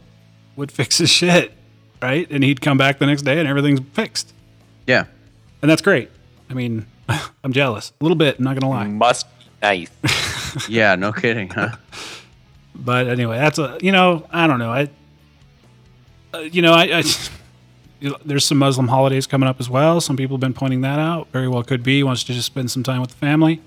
[0.56, 1.52] would fix his shit,
[2.02, 2.28] right?
[2.30, 4.34] And he'd come back the next day and everything's fixed.
[4.88, 5.06] Yeah.
[5.62, 6.10] And that's great.
[6.50, 6.86] I mean,
[7.44, 8.88] I'm jealous a little bit, I'm not going to lie.
[8.88, 9.90] Must be nice.
[10.70, 11.76] Yeah, no kidding, huh?
[12.74, 14.90] But anyway, that's a you know I don't know I,
[16.34, 17.04] uh, you know I, I
[18.24, 20.02] there's some Muslim holidays coming up as well.
[20.02, 21.30] Some people have been pointing that out.
[21.32, 21.98] Very well could be.
[21.98, 23.62] He wants to just spend some time with the family.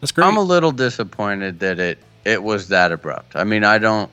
[0.00, 0.26] That's great.
[0.26, 3.36] I'm a little disappointed that it it was that abrupt.
[3.36, 4.10] I mean, I don't.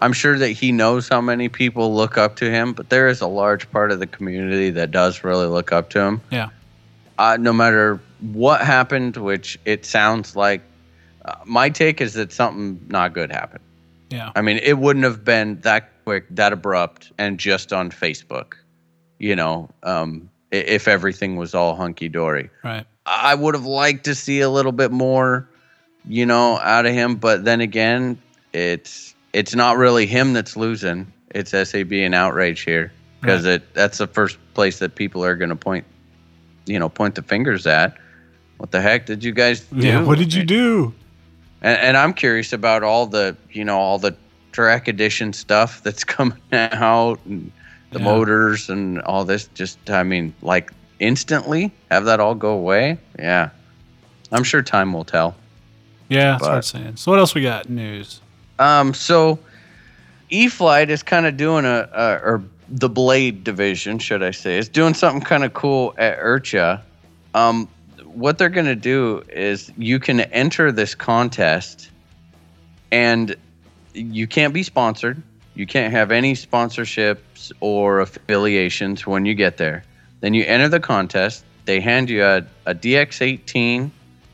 [0.00, 3.20] I'm sure that he knows how many people look up to him, but there is
[3.20, 6.20] a large part of the community that does really look up to him.
[6.30, 6.50] yeah,
[7.18, 8.00] Uh, no matter
[8.32, 10.62] what happened, which it sounds like,
[11.24, 13.64] uh, my take is that something not good happened.
[14.10, 18.54] yeah, I mean, it wouldn't have been that quick, that abrupt, and just on Facebook.
[19.18, 22.50] You know, um, if everything was all hunky dory.
[22.62, 22.86] right.
[23.04, 25.48] I would have liked to see a little bit more,
[26.06, 27.16] you know, out of him.
[27.16, 28.18] But then again,
[28.52, 31.12] it's it's not really him that's losing.
[31.34, 35.50] It's SAB and outrage here because it that's the first place that people are going
[35.50, 35.84] to point,
[36.66, 37.96] you know, point the fingers at.
[38.56, 39.86] What the heck did you guys do?
[39.86, 40.02] Yeah.
[40.02, 40.94] What did you do?
[41.62, 44.16] And, and I'm curious about all the, you know, all the
[44.52, 47.52] Tareq edition stuff that's coming out and
[47.90, 48.04] the Yeah.
[48.04, 49.48] motors and all this.
[49.54, 52.98] Just, I mean, like instantly have that all go away.
[53.18, 53.50] Yeah.
[54.32, 55.36] I'm sure time will tell.
[56.08, 56.96] Yeah, that's what I'm saying.
[56.96, 57.68] So what else we got?
[57.68, 58.20] News.
[58.58, 59.38] Um, so
[60.30, 64.68] E-flite is kind of doing a, a, or the Blade division, should I say, is
[64.68, 66.82] doing something kind of cool at IRCHA.
[67.34, 67.68] Um,
[68.04, 71.90] what they're going to do is you can enter this contest
[72.90, 73.36] and
[73.94, 75.22] you can't be sponsored.
[75.54, 79.84] You can't have any sponsorships or affiliations when you get there.
[80.20, 81.44] Then you enter the contest.
[81.64, 83.90] They hand you a, a DX18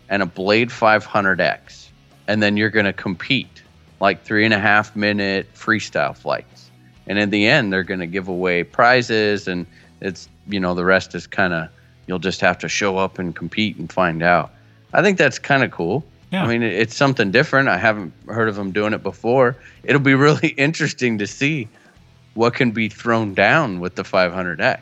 [0.08, 1.88] and a Blade 500X.
[2.26, 3.53] And then you're going to compete
[4.00, 6.70] like three and a half minute freestyle flights.
[7.06, 9.46] And in the end, they're going to give away prizes.
[9.46, 9.66] And
[10.00, 11.68] it's, you know, the rest is kind of,
[12.06, 14.52] you'll just have to show up and compete and find out.
[14.92, 16.04] I think that's kind of cool.
[16.30, 16.44] Yeah.
[16.44, 17.68] I mean, it's something different.
[17.68, 19.56] I haven't heard of them doing it before.
[19.84, 21.68] It'll be really interesting to see
[22.34, 24.80] what can be thrown down with the 500X.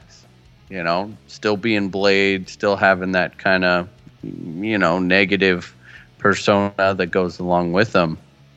[0.71, 3.89] You know, still being Blade, still having that kind of,
[4.23, 5.75] you know, negative
[6.17, 8.17] persona that goes along with them.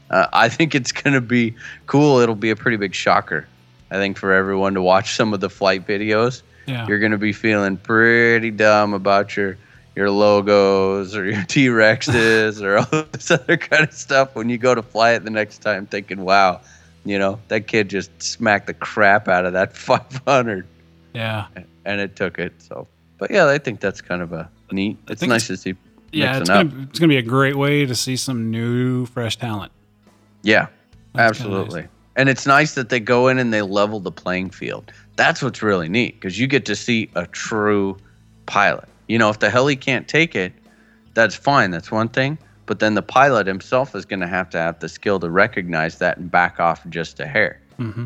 [0.09, 1.55] Uh, I think it's going to be
[1.87, 2.19] cool.
[2.19, 3.47] It'll be a pretty big shocker.
[3.91, 6.87] I think for everyone to watch some of the flight videos, Yeah.
[6.87, 9.57] you're going to be feeling pretty dumb about your
[9.95, 14.57] your logos or your T Rexes or all this other kind of stuff when you
[14.57, 16.61] go to fly it the next time, thinking, "Wow,
[17.05, 20.67] you know that kid just smacked the crap out of that 500,
[21.13, 21.45] yeah.
[21.85, 22.87] and it took it." So,
[23.17, 24.97] but yeah, I think that's kind of a neat.
[25.07, 25.75] It's nice to see.
[26.11, 29.71] Yeah, it's gonna, it's gonna be a great way to see some new, fresh talent.
[30.45, 30.67] Yeah,
[31.13, 31.87] That's absolutely.
[32.15, 34.91] And it's nice that they go in and they level the playing field.
[35.15, 37.97] That's what's really neat because you get to see a true
[38.45, 38.87] pilot.
[39.07, 40.53] You know, if the heli can't take it,
[41.15, 41.71] that's fine.
[41.71, 42.37] That's one thing.
[42.67, 45.97] But then the pilot himself is going to have to have the skill to recognize
[45.97, 47.59] that and back off just a hair.
[47.77, 48.05] hmm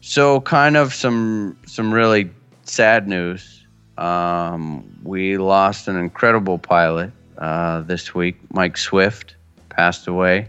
[0.00, 2.30] So, kind of some some really
[2.62, 3.66] sad news.
[3.98, 8.36] Um, we lost an incredible pilot uh, this week.
[8.52, 9.36] Mike Swift
[9.70, 10.48] passed away.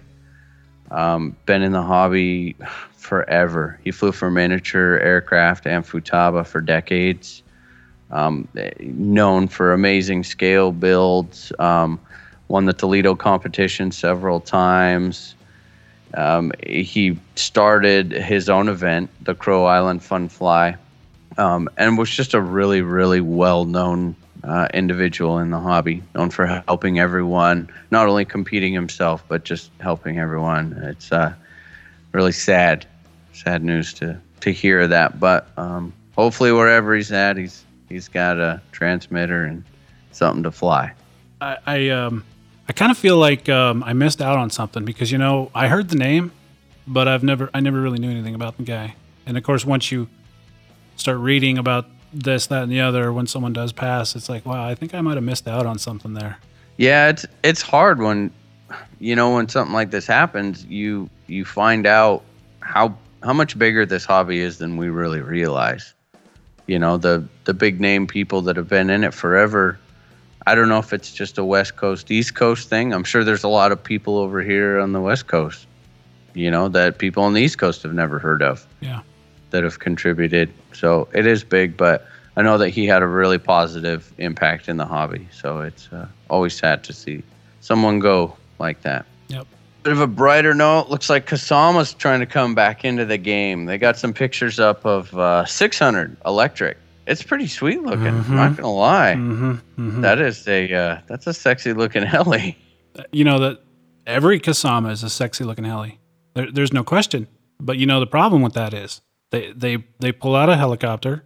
[0.92, 2.56] Um, been in the hobby
[2.96, 3.80] forever.
[3.84, 7.44] He flew for miniature aircraft and Futaba for decades.
[8.12, 8.48] Um,
[8.80, 11.52] known for amazing scale builds.
[11.60, 12.00] Um,
[12.48, 15.36] won the Toledo competition several times.
[16.14, 20.78] Um, he started his own event, the Crow Island Fun Fly,
[21.38, 26.30] um, and was just a really, really well known uh, individual in the hobby, known
[26.30, 30.74] for helping everyone, not only competing himself, but just helping everyone.
[30.84, 31.34] It's uh,
[32.12, 32.86] really sad,
[33.34, 35.20] sad news to to hear that.
[35.20, 39.64] But um, hopefully, wherever he's at, he's he's got a transmitter and
[40.12, 40.94] something to fly.
[41.42, 42.24] I, I um
[42.68, 45.68] I kind of feel like um, I missed out on something because you know I
[45.68, 46.32] heard the name,
[46.88, 48.96] but I've never I never really knew anything about the guy.
[49.26, 50.08] And of course, once you
[50.96, 51.88] start reading about
[52.24, 55.02] this, that, and the other, when someone does pass, it's like, wow, I think I
[55.02, 56.38] might have missed out on something there.
[56.78, 58.32] Yeah, it's it's hard when
[59.00, 62.24] you know when something like this happens, you you find out
[62.60, 65.94] how how much bigger this hobby is than we really realize.
[66.68, 69.80] You know, the the big name people that have been in it forever.
[70.48, 72.94] I don't know if it's just a West Coast East Coast thing.
[72.94, 75.66] I'm sure there's a lot of people over here on the West Coast,
[76.34, 79.02] you know, that people on the East Coast have never heard of Yeah.
[79.56, 80.52] That have contributed.
[80.74, 84.76] So it is big, but I know that he had a really positive impact in
[84.76, 85.28] the hobby.
[85.32, 87.24] So it's uh, always sad to see
[87.62, 89.06] someone go like that.
[89.30, 89.48] Yep.
[89.84, 90.90] Bit of a brighter note.
[90.90, 93.66] Looks like Kasama's trying to come back into the game.
[93.66, 96.78] They got some pictures up of uh, 600 electric.
[97.08, 98.08] It's pretty sweet looking.
[98.08, 99.14] I'm not gonna lie.
[99.16, 100.02] Mm-hmm.
[100.02, 102.58] That is a uh, that's a sexy looking heli.
[103.12, 103.62] You know that
[104.08, 106.00] every Kasama is a sexy looking heli.
[106.34, 107.28] There, there's no question.
[107.60, 109.02] But you know the problem with that is
[109.36, 111.24] they they they pull out a helicopter.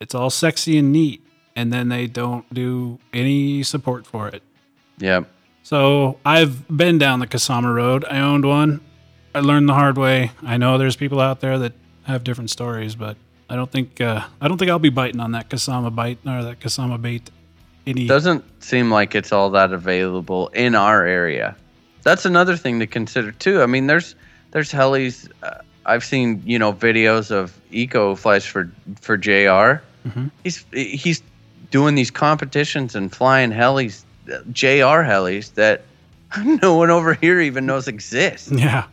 [0.00, 1.22] It's all sexy and neat,
[1.54, 4.42] and then they don't do any support for it.
[4.98, 5.28] Yep.
[5.62, 8.04] So I've been down the Kasama Road.
[8.04, 8.80] I owned one.
[9.34, 10.30] I learned the hard way.
[10.42, 11.72] I know there's people out there that
[12.04, 13.16] have different stories, but
[13.50, 16.42] I don't think uh, I don't think I'll be biting on that Kasama bite or
[16.42, 17.30] that Kasama bait.
[17.86, 21.56] Any Doesn't seem like it's all that available in our area.
[22.02, 23.62] That's another thing to consider too.
[23.62, 24.14] I mean, there's
[24.52, 25.30] there's helis.
[25.42, 28.70] Uh, I've seen you know videos of Eco flies for
[29.00, 29.82] for jr
[30.44, 31.22] He's he's
[31.70, 34.04] doing these competitions and flying helis,
[34.52, 35.02] Jr.
[35.02, 35.82] helis that
[36.62, 38.84] no one over here even knows exist, yeah,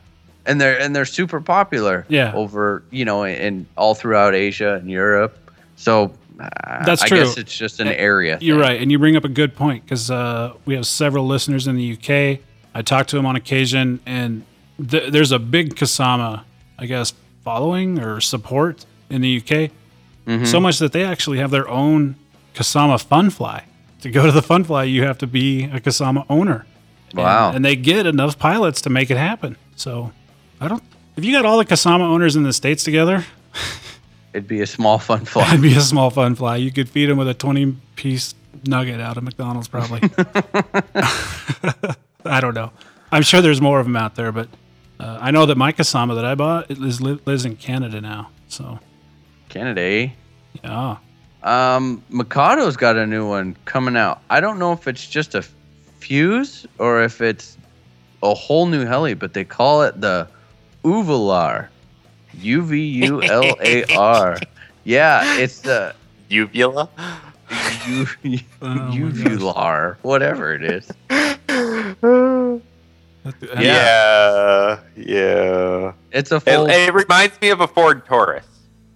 [0.45, 2.05] and they're and they're super popular.
[2.09, 2.33] Yeah.
[2.33, 5.37] over you know in all throughout Asia and Europe.
[5.75, 6.13] So.
[6.39, 7.19] Uh, That's I true.
[7.19, 8.39] guess it's just an area.
[8.41, 8.61] you're thing.
[8.67, 11.75] right, and you bring up a good point because uh, we have several listeners in
[11.75, 12.39] the UK.
[12.73, 14.43] I talk to them on occasion, and
[14.89, 16.43] th- there's a big Kasama,
[16.83, 19.71] I guess, following or support in the UK.
[20.27, 20.45] Mm-hmm.
[20.45, 22.15] So much that they actually have their own
[22.53, 23.63] Kasama Fun Fly.
[24.01, 26.65] To go to the Fun Fly, you have to be a Kasama owner.
[27.11, 27.51] And- Wow.
[27.53, 29.55] And, they get enough pilots to make it happen.
[29.75, 30.11] So
[30.59, 30.83] I don't.
[31.15, 33.23] If you got all the Kasama owners in the states together,
[34.33, 35.47] It'd be a small fun fly.
[35.49, 36.55] it'd be a small Fun Fly.
[36.55, 38.33] You could feed them with a twenty-piece
[38.65, 40.01] nugget out of McDonald's, probably.
[42.25, 42.71] I don't know.
[43.11, 44.49] I'm sure there's more of them out there, but
[45.03, 48.29] uh, I know that my Kasama that I bought it lives, lives in Canada now.
[48.47, 48.79] So
[49.49, 49.81] Canada.
[49.81, 50.09] eh?
[50.63, 50.97] yeah.
[51.43, 54.21] Um, Mikado's got a new one coming out.
[54.29, 55.41] I don't know if it's just a
[55.99, 57.57] fuse or if it's
[58.21, 60.27] a whole new heli, but they call it the
[60.83, 61.67] Uvular.
[62.39, 64.37] U V U L A R.
[64.85, 65.95] Yeah, it's the
[66.29, 66.89] Uvula.
[67.87, 68.05] U-
[68.61, 68.89] Oh.
[68.93, 70.91] Uvular, whatever it is.
[73.57, 75.93] Yeah, yeah.
[76.11, 76.69] It's a It, full.
[76.69, 78.45] it reminds me of a Ford Taurus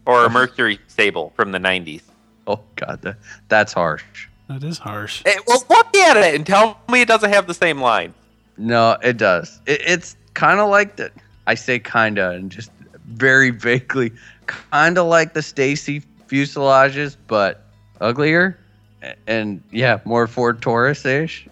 [0.06, 0.34] or a uh-huh.
[0.34, 2.02] Mercury Sable from the '90s.
[2.48, 3.18] oh God, that,
[3.50, 4.04] that's harsh.
[4.50, 5.24] That is harsh.
[5.26, 8.14] Hey, well, look at it and tell me it doesn't have the same line.
[8.58, 9.60] No, it does.
[9.66, 11.12] It, it's kind of like the.
[11.48, 12.72] I say kinda and just
[13.06, 14.12] very vaguely,
[14.48, 17.64] kind of like the Stacy fuselages, but
[18.02, 18.58] uglier,
[19.04, 21.48] A- and yeah, more Ford Taurus ish.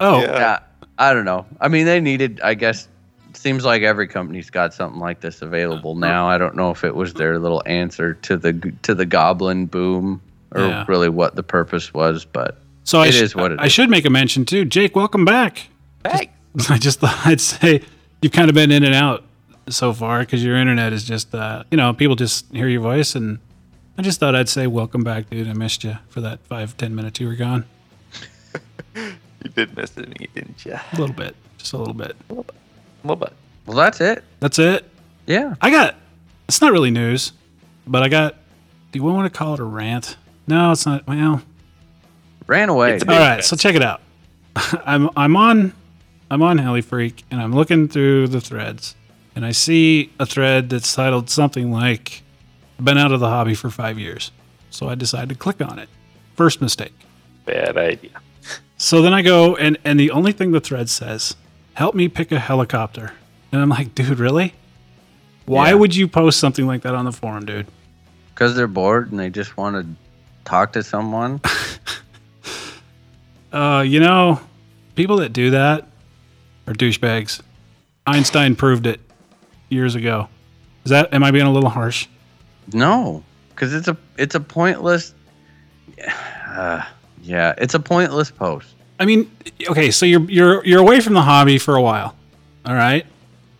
[0.00, 0.58] Oh, Yeah.
[0.98, 1.46] Yeah, I don't know.
[1.60, 2.40] I mean, they needed.
[2.42, 2.88] I guess
[3.34, 6.28] seems like every company's got something like this available now.
[6.28, 8.52] I don't know if it was their little answer to the
[8.82, 10.20] to the Goblin boom
[10.52, 10.84] or Yeah.
[10.88, 13.72] really what the purpose was, but so I sh- is what it I is.
[13.72, 14.64] should make a mention too.
[14.64, 15.66] Jake, welcome back.
[16.08, 16.30] Hey,
[16.70, 17.80] I just thought I'd say
[18.22, 19.24] you've kind of been in and out
[19.68, 23.14] so far because your internet is just, uh, you know, people just hear your voice,
[23.16, 23.38] and
[23.98, 25.48] I just thought I'd say welcome back, dude.
[25.48, 27.64] I missed you for that five ten minutes you were gone.
[29.44, 30.72] you did miss me, didn't you?
[30.72, 32.16] A little bit, just a little bit.
[32.30, 33.32] A little bit.
[33.66, 34.24] well, that's it.
[34.40, 34.88] That's it.
[35.26, 35.54] Yeah.
[35.60, 35.94] I got.
[36.48, 37.32] It's not really news,
[37.86, 38.34] but I got.
[38.92, 40.16] Do you want to call it a rant?
[40.46, 41.06] No, it's not.
[41.06, 41.42] Well,
[42.46, 42.86] Ran away.
[42.86, 43.02] All right.
[43.02, 43.28] a all big right.
[43.36, 43.44] rant.
[43.44, 44.00] So check it out.
[44.86, 45.72] I'm I'm on
[46.30, 48.94] I'm on Heli Freak and I'm looking through the threads
[49.34, 52.22] and I see a thread that's titled something like
[52.82, 54.30] "Been out of the hobby for five years."
[54.70, 55.88] So I decide to click on it.
[56.36, 56.92] First mistake.
[57.46, 58.10] Bad idea.
[58.84, 61.36] So then I go and and the only thing the thread says,
[61.72, 63.12] "Help me pick a helicopter."
[63.50, 64.52] And I'm like, dude, really?
[65.46, 65.74] Why Yeah.
[65.76, 67.66] would you post something like that on the forum, dude?
[68.34, 69.86] Because they're bored and they just want to
[70.44, 71.40] talk to someone.
[73.52, 74.40] Uh, you know,
[74.96, 75.86] people that do that
[76.66, 77.40] are douchebags.
[78.04, 79.00] Einstein proved it
[79.68, 80.28] years ago.
[80.84, 82.08] Is that am I being a little harsh?
[82.72, 85.14] No, because it's a it's a pointless.
[86.50, 86.84] Uh,
[87.24, 88.74] yeah, it's a pointless post.
[89.00, 89.30] I mean,
[89.68, 92.14] okay, so you're you're you're away from the hobby for a while.
[92.64, 93.04] All right?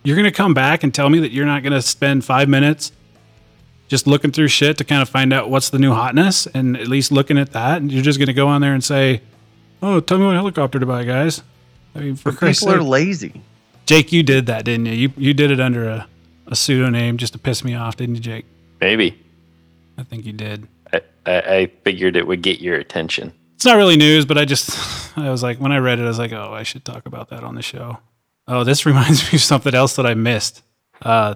[0.03, 2.47] You're going to come back and tell me that you're not going to spend 5
[2.47, 2.91] minutes
[3.87, 6.87] just looking through shit to kind of find out what's the new hotness and at
[6.87, 9.21] least looking at that and you're just going to go on there and say,
[9.81, 11.41] "Oh, tell me what helicopter to buy, guys."
[11.95, 13.41] I mean, for Christ's People are lazy.
[13.85, 14.93] Jake, you did that, didn't you?
[14.93, 16.07] You you did it under a
[16.47, 18.45] a pseudonym just to piss me off, didn't you, Jake?
[18.79, 19.19] Maybe.
[19.97, 20.67] I think you did.
[20.93, 23.33] I, I, I figured it would get your attention.
[23.55, 26.07] It's not really news, but I just I was like when I read it, I
[26.07, 27.99] was like, oh, I should talk about that on the show.
[28.47, 30.61] Oh, this reminds me of something else that I missed.
[31.01, 31.35] Uh,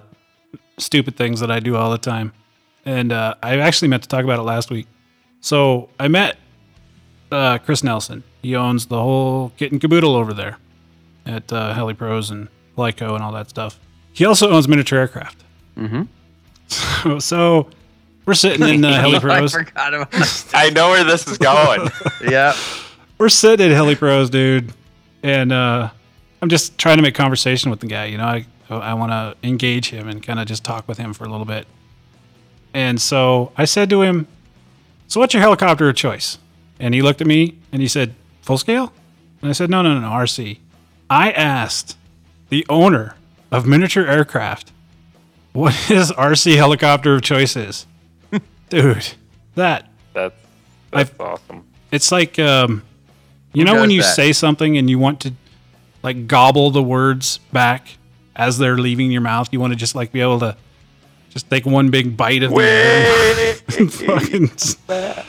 [0.78, 2.32] stupid things that I do all the time,
[2.84, 4.86] and uh, I actually meant to talk about it last week.
[5.40, 6.36] So I met
[7.32, 8.22] uh, Chris Nelson.
[8.42, 10.58] He owns the whole kit and caboodle over there
[11.26, 13.78] at uh, HeliPros and Lyco and all that stuff.
[14.12, 15.44] He also owns miniature aircraft.
[15.76, 16.02] Mm-hmm.
[17.02, 17.70] So, so
[18.26, 19.52] we're sitting in uh, I HeliPros.
[19.52, 20.50] forgot about that.
[20.54, 21.88] I know where this is going.
[22.28, 22.54] yeah.
[23.18, 24.72] we're sitting at Heli Pros, dude,
[25.22, 25.90] and uh,
[26.42, 28.06] I'm just trying to make conversation with the guy.
[28.06, 31.12] You know, I I want to engage him and kind of just talk with him
[31.12, 31.66] for a little bit.
[32.72, 34.26] And so I said to him,
[35.08, 36.38] "So what's your helicopter of choice?"
[36.78, 38.92] And he looked at me and he said, "Full scale."
[39.42, 40.58] And I said, "No, no, no, no, RC."
[41.08, 41.96] I asked
[42.50, 43.16] the owner
[43.50, 44.70] of miniature aircraft
[45.52, 47.86] what his RC helicopter of choice is.
[48.70, 49.06] Dude,
[49.56, 50.34] that That's
[50.90, 51.64] that's awesome.
[51.92, 52.82] it's like um,
[53.52, 54.14] you know when you that?
[54.14, 55.32] say something and you want to
[56.02, 57.96] like gobble the words back
[58.34, 59.48] as they're leaving your mouth.
[59.52, 60.56] You want to just like be able to
[61.30, 63.54] just take one big bite of the air.
[63.78, 63.92] and
[64.88, 65.24] fucking-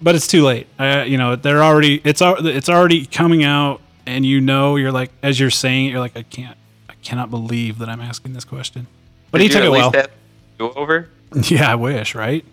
[0.00, 0.66] but it's too late.
[0.78, 5.10] Uh, you know they're already it's it's already coming out, and you know you're like
[5.22, 6.56] as you're saying it, you're like I can't
[6.88, 8.86] I cannot believe that I'm asking this question.
[9.30, 9.90] But he Did you took at it well.
[9.90, 10.10] least have
[10.58, 11.08] do over?
[11.50, 12.44] Yeah, I wish right.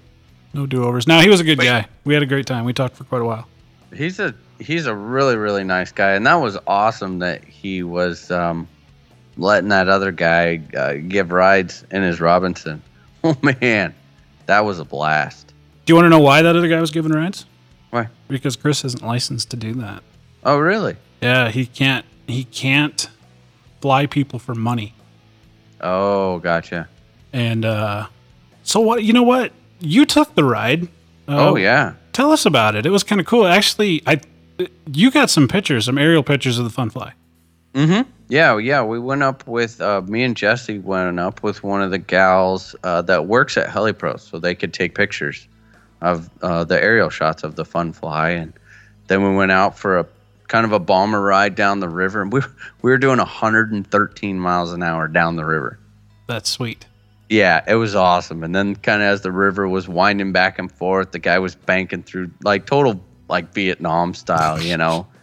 [0.54, 1.08] No do overs.
[1.08, 1.88] Now he was a good guy.
[2.04, 2.66] We had a great time.
[2.66, 3.48] We talked for quite a while.
[3.96, 8.32] He's a he's a really really nice guy, and that was awesome that he was
[8.32, 8.68] um,
[9.38, 12.82] letting that other guy uh, give rides in his Robinson.
[13.24, 13.94] Oh man,
[14.48, 15.54] that was a blast.
[15.86, 17.46] Do you want to know why that other guy was giving rides?
[17.92, 18.08] Why?
[18.28, 20.02] Because Chris isn't licensed to do that.
[20.44, 20.96] Oh really?
[21.22, 22.04] Yeah, he can't.
[22.26, 23.08] He can't
[23.80, 24.96] fly people for money.
[25.82, 26.90] Oh, gotcha.
[27.32, 28.08] And uh,
[28.64, 29.04] so what?
[29.04, 29.52] You know what?
[29.82, 30.84] You took the ride.
[31.28, 31.94] Uh, oh yeah.
[32.14, 32.86] Tell us about it.
[32.86, 33.46] It was kind of cool.
[33.48, 34.22] Actually, I
[34.92, 37.14] you got some pictures, some aerial pictures of the Fun Fly.
[37.74, 38.06] Mhm.
[38.28, 38.84] Yeah, yeah.
[38.84, 42.76] We went up with uh, me and Jesse went up with one of the gals
[42.84, 45.48] uh, that works at HeliPro, so they could take pictures
[46.02, 48.54] of uh, the aerial shots of the Fun Fly, and
[49.08, 50.06] then we went out for a
[50.48, 52.42] kind of a bomber ride down the river, and we
[52.82, 55.80] we were doing 113 miles an hour down the river.
[56.28, 56.86] That's sweet.
[57.32, 58.44] Yeah, it was awesome.
[58.44, 61.56] And then kind of as the river was winding back and forth, the guy was
[61.56, 65.08] banking through like total like Vietnam style, you know.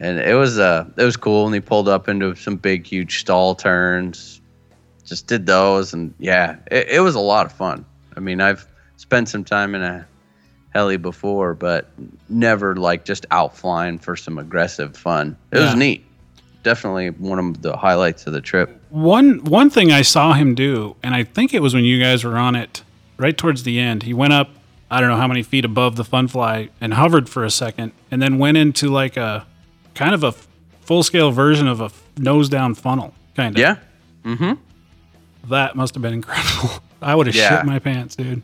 [0.00, 3.18] And it was uh it was cool and he pulled up into some big huge
[3.18, 4.40] stall turns.
[5.04, 7.84] Just did those and yeah, it, it was a lot of fun.
[8.16, 8.64] I mean, I've
[8.96, 10.06] spent some time in a
[10.72, 11.90] heli before, but
[12.28, 15.36] never like just out flying for some aggressive fun.
[15.50, 15.64] It Yeah.
[15.64, 16.06] was neat.
[16.62, 18.80] Definitely one of the highlights of the trip.
[18.90, 22.24] One one thing I saw him do, and I think it was when you guys
[22.24, 22.82] were on it,
[23.16, 24.02] right towards the end.
[24.02, 24.50] He went up,
[24.90, 27.92] I don't know how many feet above the fun fly, and hovered for a second,
[28.10, 29.46] and then went into like a
[29.94, 30.32] kind of a
[30.82, 33.60] full scale version of a nose down funnel, kind of.
[33.60, 33.76] Yeah.
[34.24, 34.54] Mm-hmm.
[35.50, 36.70] That must have been incredible.
[37.02, 37.58] I would have Yeah.
[37.58, 38.42] shit my pants, dude.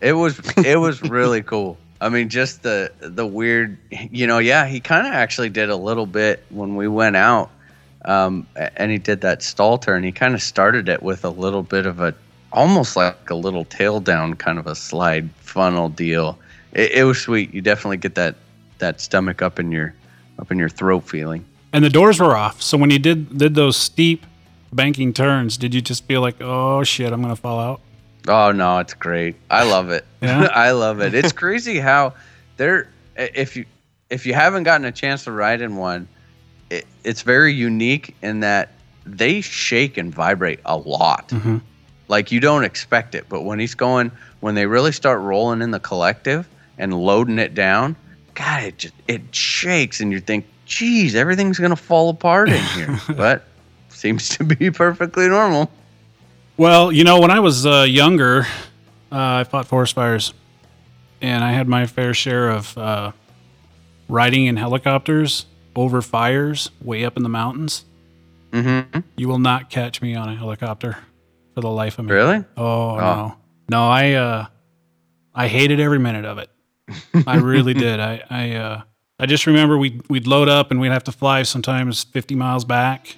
[0.00, 1.78] It was it was really cool.
[2.00, 4.38] I mean, just the the weird, you know.
[4.38, 7.50] Yeah, he kind of actually did a little bit when we went out,
[8.06, 10.02] um, and he did that stall turn.
[10.02, 12.14] He kind of started it with a little bit of a,
[12.52, 16.38] almost like a little tail down kind of a slide funnel deal.
[16.72, 17.52] It, it was sweet.
[17.52, 18.36] You definitely get that
[18.78, 19.94] that stomach up in your
[20.38, 21.44] up in your throat feeling.
[21.72, 24.24] And the doors were off, so when you did did those steep
[24.72, 27.80] banking turns, did you just feel like, oh shit, I'm gonna fall out?
[28.28, 29.36] Oh no, it's great.
[29.50, 30.04] I love it.
[30.20, 30.44] Yeah?
[30.54, 31.14] I love it.
[31.14, 32.14] It's crazy how
[32.56, 33.64] they're if you
[34.10, 36.08] if you haven't gotten a chance to ride in one,
[36.70, 38.72] it, it's very unique in that
[39.04, 41.32] they shake and vibrate a lot.
[42.08, 45.70] Like you don't expect it, but when he's going, when they really start rolling in
[45.70, 46.48] the collective
[46.78, 47.96] and loading it down,
[48.34, 53.00] God, it just it shakes, and you think, geez, everything's gonna fall apart in here.
[53.16, 53.44] but
[53.88, 55.70] seems to be perfectly normal.
[56.56, 58.46] Well, you know, when I was uh, younger,
[59.10, 60.32] uh, I fought forest fires,
[61.20, 63.12] and I had my fair share of uh,
[64.08, 65.46] riding in helicopters
[65.76, 67.84] over fires way up in the mountains.
[68.52, 69.00] Mm-hmm.
[69.16, 70.96] You will not catch me on a helicopter.
[71.54, 72.12] for the life of me.
[72.12, 72.44] Really?
[72.56, 73.36] Oh, no,
[73.70, 74.46] no, I uh,
[75.34, 76.50] I hated every minute of it.
[77.26, 78.00] I really did.
[78.00, 78.82] I I uh,
[79.18, 82.64] I just remember we we'd load up and we'd have to fly sometimes 50 miles
[82.64, 83.16] back,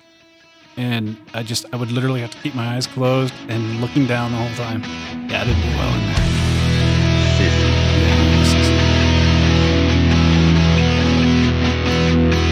[0.77, 4.33] and I just I would literally have to keep my eyes closed and looking down
[4.33, 4.83] the whole time.
[5.29, 7.78] Yeah, I didn't do well in there.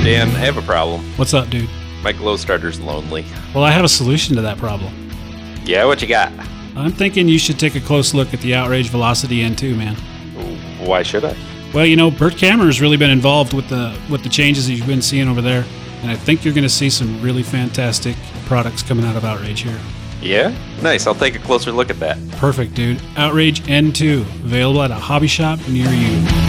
[0.07, 1.02] Dan, I have a problem.
[1.16, 1.68] What's up, dude?
[2.00, 3.26] My glow starter's lonely.
[3.52, 5.11] Well, I have a solution to that problem.
[5.64, 6.32] Yeah, what you got?
[6.76, 9.96] I'm thinking you should take a close look at the Outrage Velocity N2, man.
[10.86, 11.36] Why should I?
[11.74, 14.86] Well, you know, Bert has really been involved with the with the changes that you've
[14.86, 15.64] been seeing over there,
[16.02, 19.62] and I think you're going to see some really fantastic products coming out of Outrage
[19.62, 19.80] here.
[20.22, 20.57] Yeah?
[20.82, 21.09] Nice.
[21.09, 22.16] I'll take a closer look at that.
[22.36, 23.02] Perfect, dude.
[23.16, 26.45] Outrage N2, available at a hobby shop near you.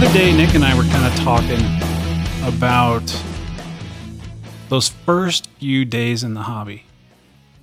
[0.00, 1.58] Other day, Nick and I were kind of talking
[2.44, 3.02] about
[4.68, 6.84] those first few days in the hobby.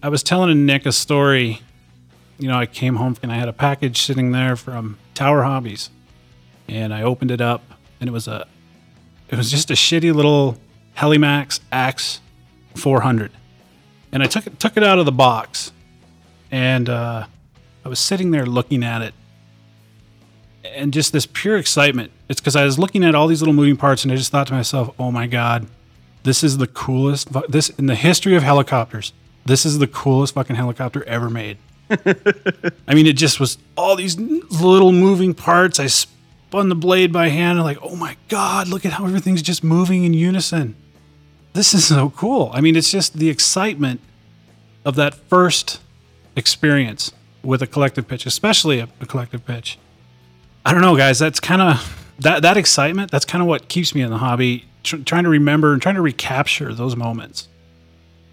[0.04, 1.62] I was telling Nick a story.
[2.38, 5.92] You know, I came home and I had a package sitting there from Tower Hobbies,
[6.68, 7.64] and I opened it up,
[8.02, 8.46] and it was a,
[9.30, 10.58] it was just a shitty little
[10.98, 12.20] Helimax Axe
[12.76, 13.32] 400,
[14.12, 15.72] and I took it took it out of the box,
[16.52, 17.28] and uh,
[17.86, 19.14] I was sitting there looking at it,
[20.74, 22.12] and just this pure excitement.
[22.30, 24.48] It's because I was looking at all these little moving parts, and I just thought
[24.48, 25.68] to myself, "Oh my god,
[26.24, 29.14] this is the coolest this in the history of helicopters.
[29.46, 31.58] This is the coolest fucking helicopter ever made."
[31.90, 35.80] I mean, it just was all these little moving parts.
[35.80, 39.42] I spun the blade by hand, and like, oh my god, look at how everything's
[39.42, 40.76] just moving in unison.
[41.54, 42.50] This is so cool.
[42.54, 44.02] I mean, it's just the excitement
[44.84, 45.80] of that first
[46.36, 47.12] experience
[47.44, 49.78] with a collective pitch, especially a, a collective pitch.
[50.66, 51.20] I don't know, guys.
[51.20, 53.12] That's kind of that that excitement.
[53.12, 55.96] That's kind of what keeps me in the hobby, tr- trying to remember and trying
[55.96, 57.48] to recapture those moments.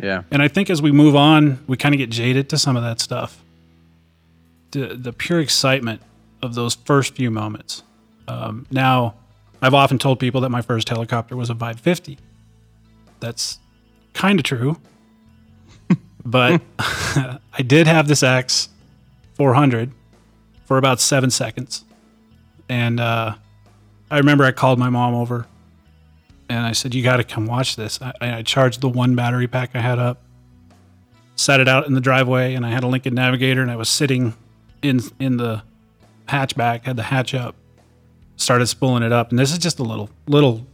[0.03, 0.22] Yeah.
[0.30, 2.83] And I think as we move on, we kind of get jaded to some of
[2.83, 3.45] that stuff.
[4.70, 6.01] The the pure excitement
[6.43, 7.83] of those first few moments.
[8.26, 9.14] Um, now,
[9.61, 12.18] I've often told people that my first helicopter was a Vibe 50.
[13.20, 13.59] That's
[14.12, 14.78] kind of true,
[16.24, 18.70] but I did have this X
[19.35, 19.93] 400
[20.64, 21.85] for about seven seconds,
[22.73, 23.35] and uh,
[24.11, 25.47] I remember I called my mom over
[26.49, 29.47] and I said, "You got to come watch this." I, I charged the one battery
[29.47, 30.23] pack I had up,
[31.37, 33.91] set it out in the driveway, and I had a Lincoln Navigator, and I was
[33.91, 34.33] sitting
[34.81, 35.62] in in the
[36.29, 37.57] hatchback, had the hatch up,
[38.37, 40.66] started spooling it up, and this is just a little little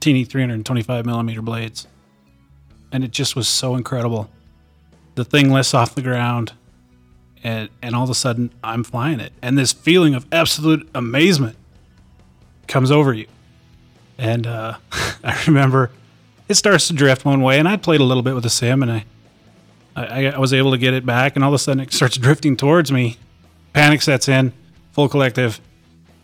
[0.00, 1.86] teeny 325 millimeter blades,
[2.92, 4.28] and it just was so incredible.
[5.14, 6.52] The thing lifts off the ground,
[7.42, 11.56] and and all of a sudden I'm flying it, and this feeling of absolute amazement
[12.66, 13.26] comes over you.
[14.18, 14.78] And uh,
[15.24, 15.90] I remember
[16.48, 18.82] it starts to drift one way, and I played a little bit with the sim,
[18.82, 19.04] and I,
[19.94, 22.16] I, I was able to get it back, and all of a sudden it starts
[22.16, 23.18] drifting towards me.
[23.72, 24.52] Panic sets in,
[24.92, 25.60] full collective.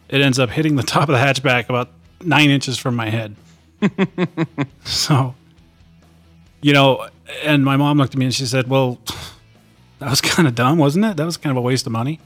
[0.09, 1.91] It ends up hitting the top of the hatchback about
[2.23, 3.37] nine inches from my head.
[4.85, 5.35] so,
[6.63, 7.09] you know,
[7.43, 8.99] and my mom looked at me and she said, "Well,
[10.05, 11.17] that was kind of dumb, wasn't it?
[11.17, 12.21] That was kind of a waste of money."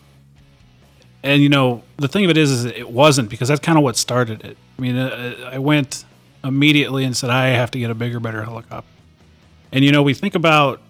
[1.23, 3.85] And you know, the thing of it is, is it wasn't because that's kind of
[3.85, 4.57] what started it.
[4.79, 6.05] I mean, uh, I went
[6.45, 8.89] immediately and said, I have to get a bigger, better helicopter.
[9.73, 10.81] And you know, we think about,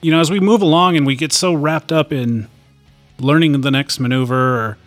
[0.00, 2.48] you know, as we move along and we get so wrapped up in
[3.18, 4.78] learning the next maneuver or,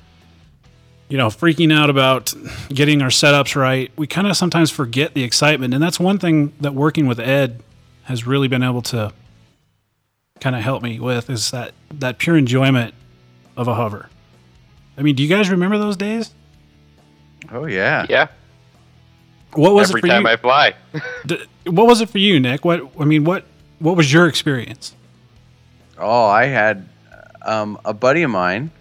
[1.10, 2.34] you know, freaking out about
[2.70, 5.74] getting our setups right, we kind of sometimes forget the excitement.
[5.74, 7.64] And that's one thing that working with Ed
[8.04, 9.12] has really been able to
[10.42, 12.94] kind of help me with is that that pure enjoyment
[13.58, 14.10] of a hover.
[14.98, 16.34] I mean, do you guys remember those days?
[17.52, 18.06] Oh yeah.
[18.10, 18.28] Yeah.
[19.54, 20.30] What was Every it for time you?
[20.30, 20.76] I fly.
[21.66, 22.66] What was it for you, Nick?
[22.66, 23.46] What I mean, what
[23.78, 24.96] what was your experience?
[26.00, 26.88] Oh, I had
[27.44, 28.72] um, a buddy of mine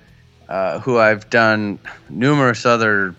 [0.48, 1.78] uh, who I've done
[2.08, 3.14] numerous other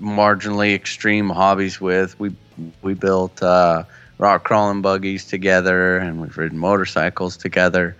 [0.00, 2.18] marginally extreme hobbies with.
[2.20, 2.34] We
[2.82, 3.84] we built uh,
[4.20, 7.96] rock crawling buggies together, and we've ridden motorcycles together.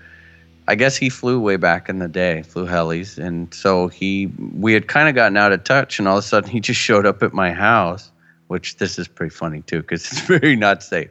[0.69, 4.75] I guess he flew way back in the day, flew helis, and so he we
[4.75, 7.07] had kind of gotten out of touch, and all of a sudden he just showed
[7.07, 8.11] up at my house,
[8.49, 11.11] which this is pretty funny too, because it's very not safe.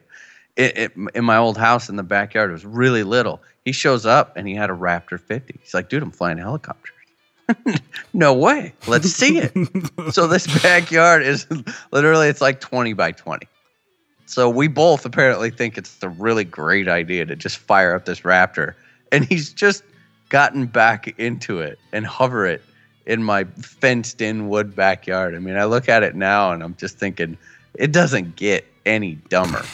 [0.55, 3.41] It, it, in my old house in the backyard, it was really little.
[3.66, 5.60] He shows up and he had a Raptor 50.
[5.62, 6.95] He's like, dude, I'm flying helicopters.
[8.14, 8.74] no way.
[8.86, 10.14] Let's see it.
[10.14, 11.47] so this backyard is
[11.91, 13.47] literally it's like 20 by 20.
[14.30, 18.21] So we both apparently think it's a really great idea to just fire up this
[18.21, 18.75] Raptor.
[19.11, 19.84] And he's just
[20.30, 22.61] gotten back into it and hover it
[23.07, 25.34] in my fenced in wood backyard.
[25.34, 27.39] I mean, I look at it now and I'm just thinking
[27.73, 29.65] it doesn't get any dumber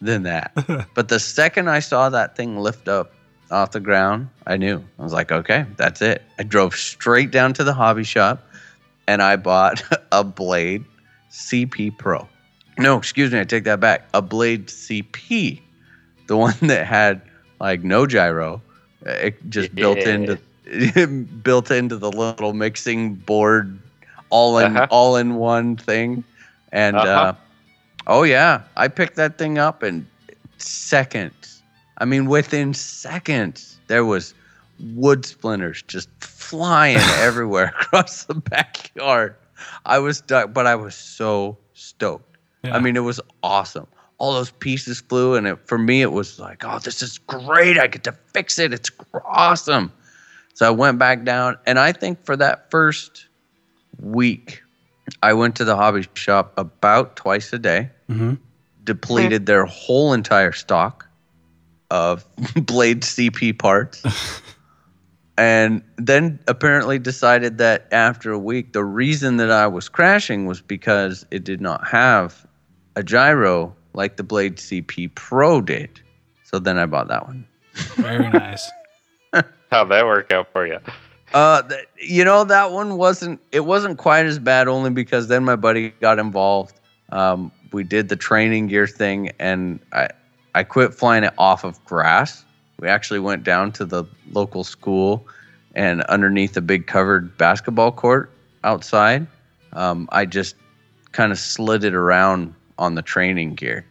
[0.00, 0.50] than that.
[0.94, 3.12] But the second I saw that thing lift up
[3.52, 4.82] off the ground, I knew.
[4.98, 6.22] I was like, okay, that's it.
[6.40, 8.44] I drove straight down to the hobby shop
[9.06, 10.84] and I bought a Blade
[11.30, 12.26] CP Pro.
[12.78, 14.08] No, excuse me, I take that back.
[14.14, 15.62] A Blade CP,
[16.28, 17.22] the one that had
[17.60, 18.62] like no gyro,
[19.02, 20.38] it just built into
[21.42, 23.66] built into the little mixing board,
[24.20, 24.86] all in Uh-huh.
[24.88, 26.24] all in one thing,
[26.70, 27.34] and uh Uh-huh.
[28.06, 30.08] oh yeah, I picked that thing up in
[30.58, 31.62] seconds.
[31.98, 34.34] I mean, within seconds, there was
[34.78, 39.36] wood splinters just flying everywhere across the backyard.
[39.84, 42.31] I was stuck, but I was so stoked.
[42.64, 42.76] Yeah.
[42.76, 43.86] I mean, it was awesome.
[44.18, 47.78] All those pieces flew, and it, for me, it was like, oh, this is great.
[47.78, 48.72] I get to fix it.
[48.72, 48.90] It's
[49.24, 49.92] awesome.
[50.54, 53.26] So I went back down, and I think for that first
[53.98, 54.62] week,
[55.22, 58.38] I went to the hobby shop about twice a day, Mhm.
[58.84, 61.08] depleted their whole entire stock
[61.90, 64.02] of Blade CP parts,
[65.36, 70.60] and then apparently decided that after a week, the reason that I was crashing was
[70.60, 72.46] because it did not have
[72.96, 76.00] a gyro like the Blade CP Pro did.
[76.44, 77.46] So then I bought that one.
[77.96, 78.70] Very nice.
[79.70, 80.78] How'd that work out for you?
[81.32, 83.40] Uh, th- you know that one wasn't.
[83.52, 86.78] It wasn't quite as bad, only because then my buddy got involved.
[87.10, 90.08] Um, we did the training gear thing, and I
[90.54, 92.44] I quit flying it off of grass.
[92.80, 95.26] We actually went down to the local school,
[95.74, 98.30] and underneath a big covered basketball court
[98.62, 99.26] outside,
[99.72, 100.56] um, I just
[101.12, 103.86] kind of slid it around on the training gear.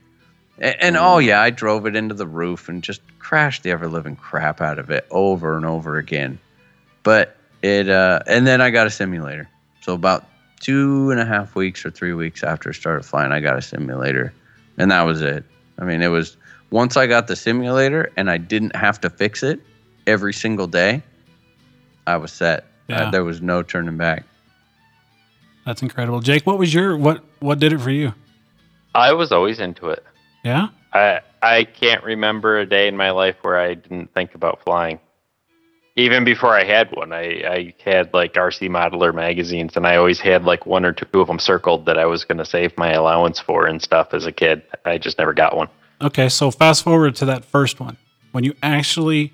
[0.59, 3.87] And, and oh yeah, I drove it into the roof and just crashed the ever
[3.87, 6.37] living crap out of it over and over again
[7.03, 9.47] but it uh and then i got a simulator
[9.79, 10.25] so about
[10.59, 13.61] two and a half weeks or three weeks after I started flying i got a
[13.61, 14.33] simulator
[14.77, 15.45] and that was it
[15.79, 16.35] i mean it was
[16.71, 19.61] once i got the simulator and i didn't have to fix it
[20.07, 21.01] every single day
[22.07, 23.07] i was set Yeah.
[23.07, 24.25] Uh, there was no turning back
[25.65, 26.19] That's incredible.
[26.21, 28.13] Jake, what was your what what did it for you?
[28.93, 30.03] I was always into it.
[30.43, 30.69] Yeah?
[30.93, 34.99] I I can't remember a day in my life where I didn't think about flying.
[35.97, 40.19] Even before I had one, I, I had like RC Modeler magazines, and I always
[40.21, 42.91] had like one or two of them circled that I was going to save my
[42.93, 44.61] allowance for and stuff as a kid.
[44.85, 45.67] I just never got one.
[46.01, 47.97] Okay, so fast forward to that first one.
[48.31, 49.33] When you actually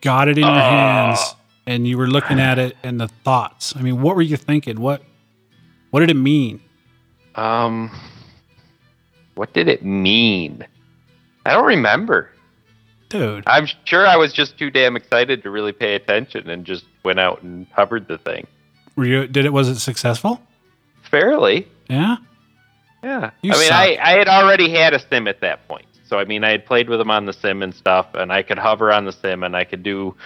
[0.00, 0.60] got it in your Uh.
[0.70, 1.34] hands
[1.66, 3.74] and you were looking at it and the thoughts.
[3.76, 4.80] I mean, what were you thinking?
[4.80, 5.02] What
[5.90, 6.60] what did it mean?
[7.34, 7.90] Um,
[9.36, 10.66] what did it mean?
[11.44, 12.30] I don't remember.
[13.08, 13.44] Dude.
[13.46, 17.20] I'm sure I was just too damn excited to really pay attention and just went
[17.20, 18.46] out and hovered the thing.
[18.96, 20.40] Were you did it was it successful?
[21.02, 21.68] Fairly.
[21.88, 22.16] Yeah?
[23.04, 23.30] Yeah.
[23.42, 23.76] You I mean, suck.
[23.76, 25.86] I, I had already had a sim at that point.
[26.08, 28.42] So, I mean, I had played with them on the sim and stuff, and I
[28.42, 30.16] could hover on the sim and I could do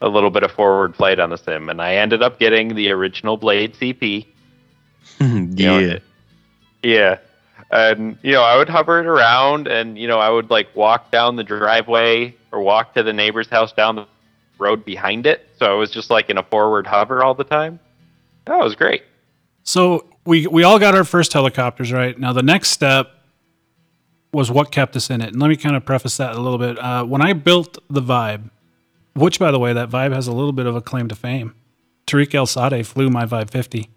[0.00, 1.68] a little bit of forward flight on the sim.
[1.68, 4.26] And I ended up getting the original Blade CP.
[5.20, 5.98] yeah You know,
[6.82, 7.18] yeah.
[7.70, 11.10] And, you know, I would hover it around and, you know, I would like walk
[11.10, 14.06] down the driveway or walk to the neighbor's house down the
[14.58, 15.48] road behind it.
[15.58, 17.78] So I was just like in a forward hover all the time.
[18.46, 19.04] That was great.
[19.62, 22.18] So we we all got our first helicopters, right?
[22.18, 23.10] Now the next step
[24.32, 25.28] was what kept us in it.
[25.28, 26.78] And let me kind of preface that a little bit.
[26.78, 28.50] Uh, when I built the Vibe,
[29.14, 31.54] which by the way, that Vibe has a little bit of a claim to fame.
[32.06, 33.88] Tareq Alsaadi flew my Vibe 50.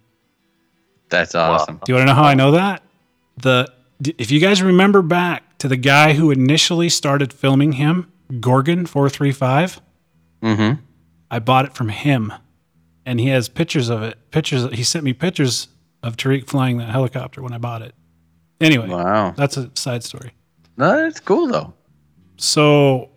[1.09, 2.83] that's awesome Do you want to know how I know that?
[3.37, 3.71] The
[4.17, 9.09] if you guys remember back to the guy who initially started filming him, Gorgon four
[9.09, 9.81] three five,
[10.41, 10.81] mm-hmm
[11.31, 12.31] I bought it from him,
[13.07, 14.17] and he has pictures of it.
[14.29, 14.71] Pictures.
[14.71, 15.67] He sent me pictures
[16.03, 17.95] of Tareq flying that helicopter when I bought it.
[18.61, 20.31] Anyway, wow that's a side story.
[20.77, 21.73] no that's cool though
[22.37, 23.09] So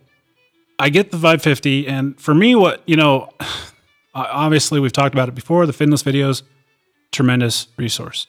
[0.79, 3.29] I get the Vibe 50, and for me, what you know,
[4.15, 5.65] obviously we've talked about it before.
[5.65, 6.43] The Finless videos,
[7.11, 8.27] tremendous resource.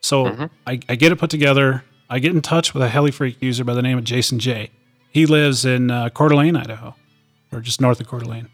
[0.00, 1.84] So I, I get it put together.
[2.08, 4.70] I get in touch with a heli freak user by the name of Jason J.
[5.10, 6.94] He lives in uh, Coeur d'Alene, Idaho,
[7.52, 8.48] or just north of Coeur d'Alene.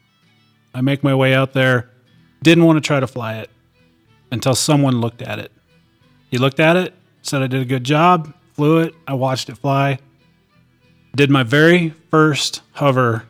[0.74, 1.90] I make my way out there.
[2.42, 3.50] Didn't want to try to fly it
[4.32, 5.52] until someone looked at it.
[6.30, 8.94] He looked at it, said I did a good job, flew it.
[9.06, 9.98] I watched it fly
[11.14, 13.24] did my very first hover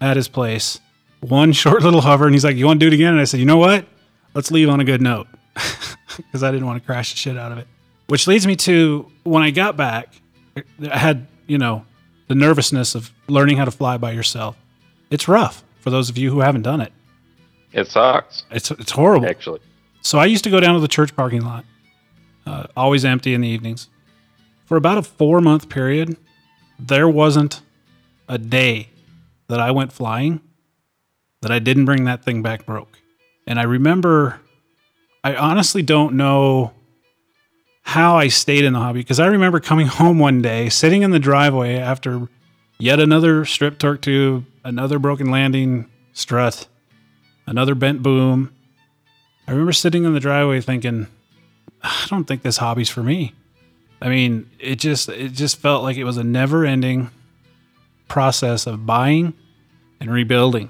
[0.00, 0.80] at his place.
[1.20, 3.24] One short little hover, and he's like, "You want to do it again?" And I
[3.24, 3.86] said, "You know what?
[4.34, 5.26] Let's leave on a good note,"
[6.26, 7.66] because I didn't want to crash the shit out of it.
[8.08, 10.08] Which leads me to when I got back,
[10.90, 11.84] I had you know
[12.28, 14.56] the nervousness of learning how to fly by yourself.
[15.10, 16.92] It's rough for those of you who haven't done it.
[17.72, 19.26] It sucks, It's it's horrible.
[19.28, 19.60] actually.
[20.02, 21.64] So I used to go down to the church parking lot,
[22.46, 23.88] uh, always empty in the evenings,
[24.66, 26.16] for about a four month period,
[26.78, 27.60] there wasn't
[28.28, 28.90] a day
[29.48, 30.40] that I went flying
[31.42, 32.98] that I didn't bring that thing back broke.
[33.46, 34.40] And I remember,
[35.26, 36.70] I honestly don't know
[37.82, 41.10] how I stayed in the hobby because I remember coming home one day, sitting in
[41.10, 42.28] the driveway after
[42.78, 46.68] yet another strip torque tube, another broken landing strut,
[47.44, 48.54] another bent boom.
[49.48, 51.08] I remember sitting in the driveway thinking,
[51.82, 53.34] I don't think this hobby's for me.
[54.00, 57.10] I mean, it just it just felt like it was a never-ending
[58.06, 59.34] process of buying
[59.98, 60.68] and rebuilding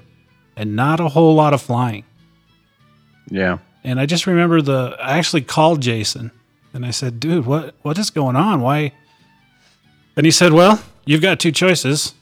[0.55, 2.05] and not a whole lot of flying.
[3.29, 3.59] Yeah.
[3.87, 6.31] And I just remember the I actually called Jason
[6.73, 8.59] and I said, "Dude, what what is going on?
[8.59, 8.91] Why?"
[10.17, 12.13] And he said, "Well, you've got two choices.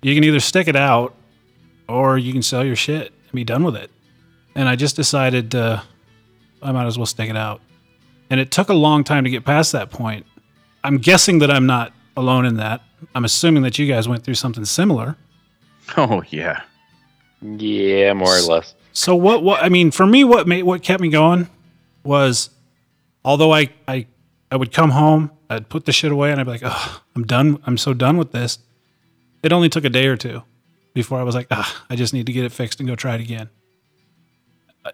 [0.00, 1.16] You can either stick it out
[1.88, 3.90] or you can sell your shit and be done with it."
[4.54, 5.80] And I just decided uh,
[6.62, 7.62] I might as well stick it out.
[8.30, 10.24] And it took a long time to get past that point.
[10.84, 12.80] I'm guessing that I'm not alone in that.
[13.16, 15.16] I'm assuming that you guys went through something similar.
[15.96, 16.60] Oh yeah.
[17.40, 18.74] Yeah, more or less.
[18.98, 19.44] So what?
[19.44, 21.48] What I mean, for me, what made what kept me going
[22.02, 22.50] was,
[23.24, 24.08] although I I
[24.50, 27.22] I would come home, I'd put the shit away, and I'd be like, oh, I'm
[27.22, 27.62] done.
[27.64, 28.58] I'm so done with this.
[29.44, 30.42] It only took a day or two
[30.94, 33.14] before I was like, ah, I just need to get it fixed and go try
[33.14, 33.50] it again.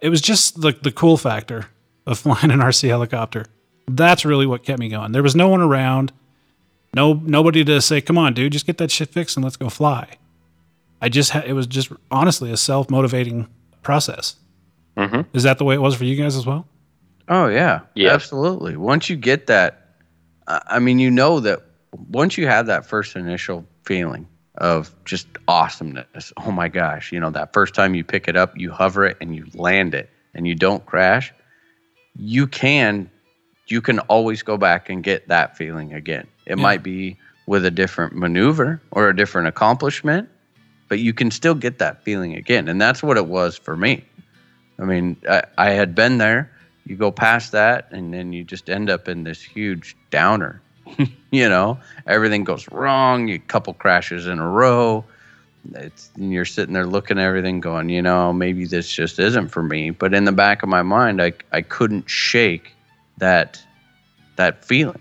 [0.02, 1.68] It was just the the cool factor
[2.06, 3.46] of flying an RC helicopter.
[3.88, 5.12] That's really what kept me going.
[5.12, 6.12] There was no one around,
[6.94, 9.70] no nobody to say, "Come on, dude, just get that shit fixed and let's go
[9.70, 10.18] fly."
[11.00, 13.48] I just had, it was just honestly a self motivating
[13.84, 14.36] process.
[14.96, 15.26] Mhm.
[15.32, 16.66] Is that the way it was for you guys as well?
[17.28, 18.12] Oh yeah, Yeah.
[18.12, 18.76] absolutely.
[18.76, 19.96] Once you get that,
[20.46, 21.60] I I mean, you know that
[22.10, 24.26] once you have that first initial feeling
[24.58, 26.32] of just awesomeness.
[26.36, 29.16] Oh my gosh, you know that first time you pick it up, you hover it
[29.20, 31.32] and you land it, and you don't crash.
[32.16, 33.10] You can,
[33.66, 36.26] you can always go back and get that feeling again.
[36.46, 36.62] It Yeah.
[36.62, 37.16] might be
[37.46, 40.28] with a different maneuver or a different accomplishment,
[40.94, 44.04] but you can still get that feeling again, and that's what it was for me.
[44.78, 46.52] I mean, I, I had been there.
[46.86, 50.62] You go past that, and then you just end up in this huge downer.
[51.32, 53.26] you know, everything goes wrong.
[53.26, 55.04] You couple crashes in a row.
[55.74, 59.64] It's you're sitting there looking at everything, going, you know, maybe this just isn't for
[59.64, 59.90] me.
[59.90, 62.70] But in the back of my mind, I I couldn't shake
[63.18, 63.60] that
[64.36, 65.00] that feeling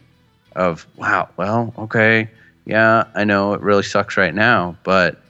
[0.55, 1.29] of wow.
[1.37, 2.31] Well, okay,
[2.65, 5.22] yeah, I know it really sucks right now, but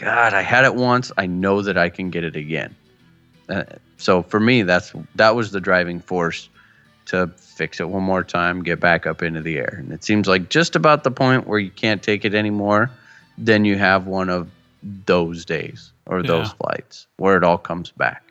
[0.00, 1.12] God, I had it once.
[1.18, 2.74] I know that I can get it again.
[3.50, 3.64] Uh,
[3.98, 6.48] so for me, that's that was the driving force
[7.06, 9.76] to fix it one more time, get back up into the air.
[9.78, 12.90] And it seems like just about the point where you can't take it anymore,
[13.36, 14.48] then you have one of
[14.82, 16.54] those days or those Yeah.
[16.54, 18.22] flights where it all comes back.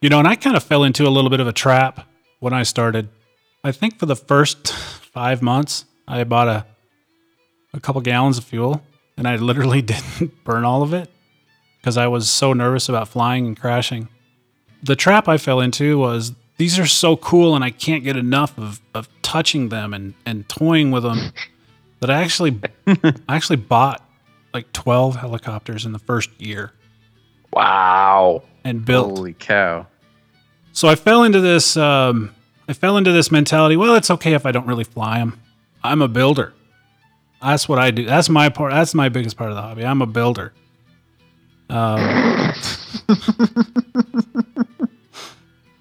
[0.00, 2.06] You know, and I kind of fell into a little bit of a trap
[2.38, 3.08] when I started.
[3.64, 6.66] I think for the first five months, I bought a
[7.74, 8.82] a couple gallons of fuel,
[9.18, 11.10] and I literally didn't burn all of it
[11.80, 14.08] because I was so nervous about flying and crashing.
[14.82, 18.56] The trap I fell into was these are so cool, and I can't get enough
[18.58, 21.32] of, of touching them and, and toying with them
[22.00, 24.02] that I actually I actually bought
[24.54, 26.72] like twelve helicopters in the first year
[27.52, 28.42] Wow.
[28.64, 29.86] and built Holy cow.
[30.72, 31.76] so I fell into this.
[31.76, 32.34] Um,
[32.68, 33.76] I fell into this mentality.
[33.76, 35.40] Well, it's okay if I don't really fly them.
[35.82, 36.52] I'm a builder.
[37.42, 38.04] That's what I do.
[38.04, 38.72] That's my part.
[38.72, 39.84] That's my biggest part of the hobby.
[39.84, 40.52] I'm a builder.
[41.70, 41.98] Um,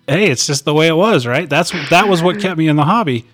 [0.08, 1.50] hey, it's just the way it was, right?
[1.50, 3.26] That's that was what kept me in the hobby.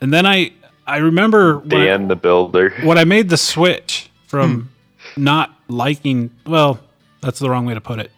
[0.00, 0.52] And then I
[0.86, 2.70] I remember when I- the Builder.
[2.82, 4.70] when I made the switch from
[5.16, 6.80] not liking, well,
[7.20, 8.10] that's the wrong way to put it.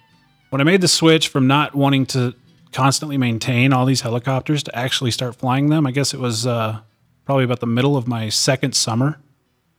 [0.51, 2.35] When I made the switch from not wanting to
[2.73, 6.81] constantly maintain all these helicopters to actually start flying them, I guess it was uh,
[7.25, 9.19] probably about the middle of my second summer.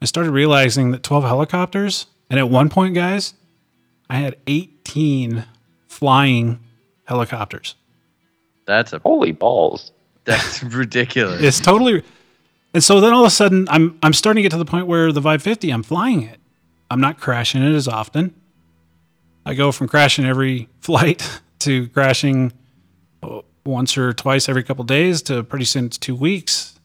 [0.04, 3.36] I started realizing that 12 helicopters, and at one point, guys,
[4.10, 5.46] I had 18
[5.88, 6.60] flying
[7.06, 7.76] helicopters.
[8.66, 9.94] That's a Holy balls.
[10.26, 11.42] that's ridiculous.
[11.42, 12.04] It's totally.
[12.74, 14.88] And so then all of a sudden, I'm I'm starting to get to the point
[14.88, 16.40] where the Vibe 50, I'm flying it.
[16.92, 18.36] I'm not crashing it as often.
[19.46, 22.52] I go from crashing every flight to crashing
[23.22, 26.78] uh, once or twice every couple days to pretty soon it's two weeks.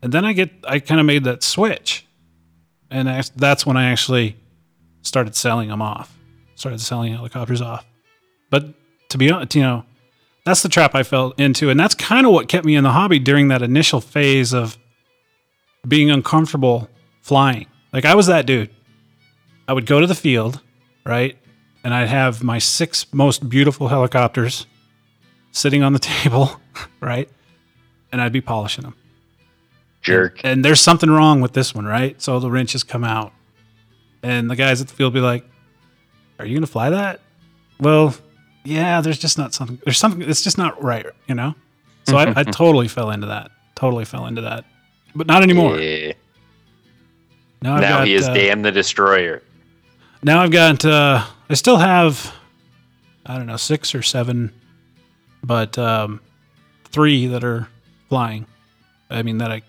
[0.00, 2.05] And then I get I kind of made that switch,
[2.90, 4.36] and that's- that's when I actually
[5.02, 6.12] started selling them off.
[6.54, 7.84] Started selling helicopters off.
[8.50, 8.74] But
[9.10, 9.84] to be honest, you know,
[10.44, 12.92] that's the trap I fell into, and that's kind of what kept me in the
[12.92, 14.78] hobby during that initial phase of
[15.86, 16.88] being uncomfortable
[17.22, 17.66] flying.
[17.92, 18.70] Like I was that dude.
[19.68, 20.60] I would go to the field,
[21.04, 21.36] right,
[21.82, 24.66] and I'd have my six most beautiful helicopters
[25.50, 26.60] sitting on the table,
[27.00, 27.28] right,
[28.12, 28.94] and I'd be polishing them.
[30.02, 30.40] Jerk.
[30.44, 32.20] And there's something wrong with this one, right?
[32.22, 33.32] So the wrenches come out,
[34.22, 35.44] and the guys at the field be like,
[36.38, 37.20] "Are you gonna fly that?"
[37.80, 38.14] Well,
[38.64, 39.00] yeah.
[39.00, 39.80] There's just not something.
[39.84, 40.22] There's something.
[40.22, 41.54] It's just not right, you know.
[42.04, 43.50] So I, I totally fell into that.
[43.74, 44.64] Totally fell into that,
[45.14, 45.78] but not anymore.
[45.78, 46.12] Yeah.
[47.62, 49.42] Now, Now got, he is uh, Dan the Destroyer.
[50.22, 50.84] Now I've got.
[50.84, 52.32] Uh, I still have.
[53.24, 54.52] I don't know six or seven,
[55.42, 56.20] but um,
[56.84, 57.68] three that are
[58.08, 58.46] flying.
[59.10, 59.62] I mean that I.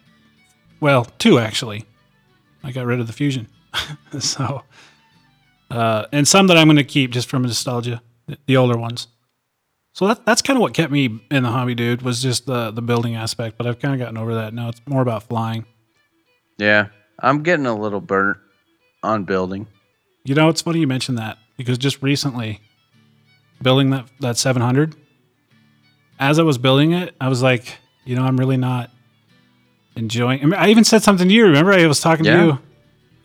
[0.79, 1.85] Well, two actually.
[2.63, 3.47] I got rid of the fusion,
[4.19, 4.63] so.
[5.69, 8.01] Uh, and some that I'm going to keep just from nostalgia,
[8.45, 9.07] the- older ones.
[9.93, 12.03] So that that's kind of what kept me in the hobby, dude.
[12.03, 14.69] Was just the the building aspect, but I've kind of gotten over that now.
[14.69, 15.65] It's more about flying.
[16.57, 16.87] Yeah,
[17.19, 18.37] I'm getting a little burnt
[19.01, 19.67] on building.
[20.23, 22.61] You know, it's funny you mentioned that because just recently,
[23.61, 24.95] building that that 700,
[26.19, 28.91] as I was building it, I was like, you know, I'm really not
[29.97, 30.41] enjoying.
[30.41, 31.43] I, mean, I even said something to you.
[31.45, 32.37] Remember, I was talking Yeah.
[32.37, 32.49] to you.
[32.51, 32.59] And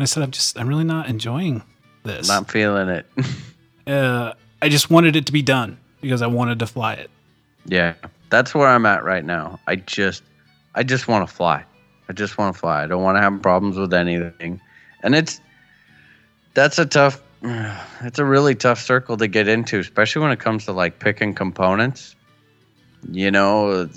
[0.00, 1.62] I said, I'm just, I'm really not enjoying
[2.02, 2.26] this.
[2.28, 3.06] Not feeling it.
[3.86, 7.10] uh, I just wanted it to be done because I wanted to fly it.
[7.66, 7.94] yeah,
[8.30, 9.60] that's where I'm at right now.
[9.66, 10.22] I just,
[10.74, 11.64] I just want to fly.
[12.08, 12.82] I just want to fly.
[12.82, 14.60] I don't want to have problems with anything,
[15.02, 15.40] and it's
[16.54, 17.22] that's a tough.
[18.04, 21.34] It's a really tough circle to get into, especially when it comes to like picking
[21.34, 22.16] components.
[23.10, 23.88] You know,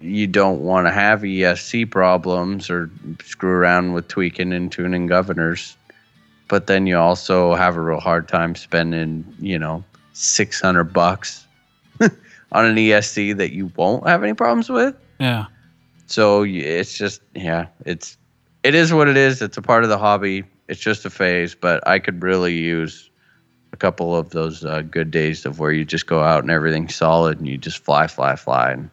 [0.00, 2.90] you don't want to have ESC problems or
[3.24, 5.76] screw around with tweaking and tuning governors,
[6.48, 9.82] but then you also have a real hard time spending, you know,
[10.12, 11.46] 600 bucks
[12.52, 14.94] on an ESC that you won't have any problems with.
[15.18, 15.46] Yeah.
[16.06, 18.18] So it's just, yeah, it's,
[18.62, 19.40] it is what it is.
[19.40, 20.44] It's a part of the hobby.
[20.68, 23.09] It's just a phase, but I could really use
[23.72, 26.94] a couple of those uh, good days of where you just go out and everything's
[26.94, 28.90] solid and you just fly, fly, fly and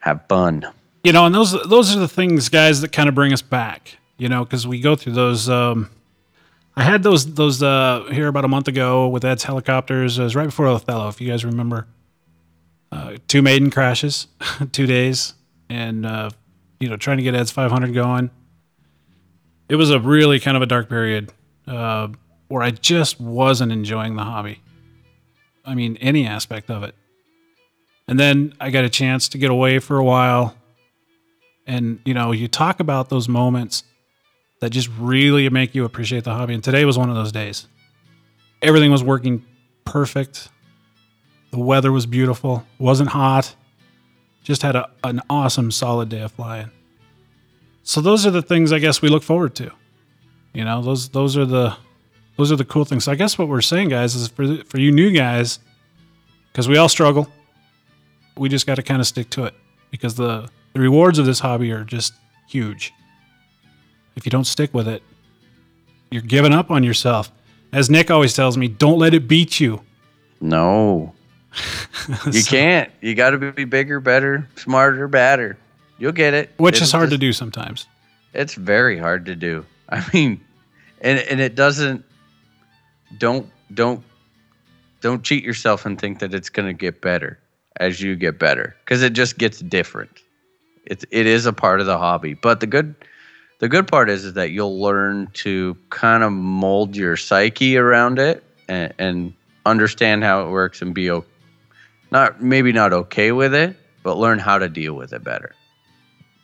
[0.00, 0.64] have fun.
[1.04, 3.98] You know, and those those are the things, guys, that kind of bring us back.
[4.18, 5.48] You know, because we go through those.
[5.48, 5.90] Um,
[6.76, 10.18] I had those those uh, here about a month ago with Ed's helicopters.
[10.18, 11.86] It was right before Othello, if you guys remember.
[12.92, 14.26] Uh, two maiden crashes,
[14.72, 15.34] two days,
[15.68, 16.30] and uh,
[16.80, 18.30] you know, trying to get Ed's 500 going.
[19.68, 21.32] It was a really kind of a dark period
[21.66, 22.08] uh,
[22.50, 24.60] where I just wasn't enjoying the hobby.
[25.64, 26.96] I mean, any aspect of it.
[28.08, 30.56] And then I got a chance to get away for a while.
[31.64, 33.84] And, you know, you talk about those moments
[34.60, 36.52] that just really make you appreciate the hobby.
[36.54, 37.68] And today was one of those days.
[38.60, 39.46] Everything was working
[39.84, 40.48] perfect.
[41.52, 42.66] The weather was beautiful.
[42.80, 43.54] Wasn't hot.
[44.42, 46.72] Just had a, an awesome, solid day of flying.
[47.84, 49.70] So those are the things I guess we look forward to.
[50.52, 51.76] You know, those those are the
[52.36, 53.04] those are the cool things.
[53.04, 55.58] So I guess what we're saying, guys, is for for you new guys,
[56.52, 57.28] because we all struggle
[58.40, 59.54] we just got to kind of stick to it
[59.90, 62.14] because the, the rewards of this hobby are just
[62.48, 62.92] huge.
[64.16, 65.02] If you don't stick with it,
[66.10, 67.30] you're giving up on yourself.
[67.70, 69.82] As Nick always tells me, don't let it beat you.
[70.40, 71.12] No,
[72.32, 72.90] you can't.
[73.02, 75.58] You got to be bigger, better, smarter, badder.
[75.98, 76.50] You'll get it.
[76.56, 77.86] Which It'll is hard to do sometimes.
[78.32, 79.66] It's very hard to do.
[79.90, 80.40] I mean,
[81.02, 82.04] and and it doesn't.
[83.18, 84.02] Don't don't
[85.00, 87.38] don't cheat yourself and think that it's going to get better
[87.78, 90.20] as you get better because it just gets different.
[90.84, 92.94] It it is a part of the hobby, but the good
[93.58, 98.18] the good part is, is that you'll learn to kind of mold your psyche around
[98.18, 99.34] it and, and
[99.66, 101.24] understand how it works and be o-
[102.10, 105.54] not maybe not okay with it, but learn how to deal with it better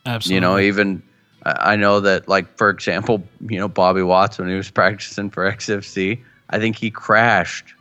[0.07, 0.35] Absolutely.
[0.35, 1.03] you know even
[1.45, 5.31] i I know that like for example you know bobby watts when he was practicing
[5.31, 6.21] for xfc
[6.51, 7.75] i think he crashed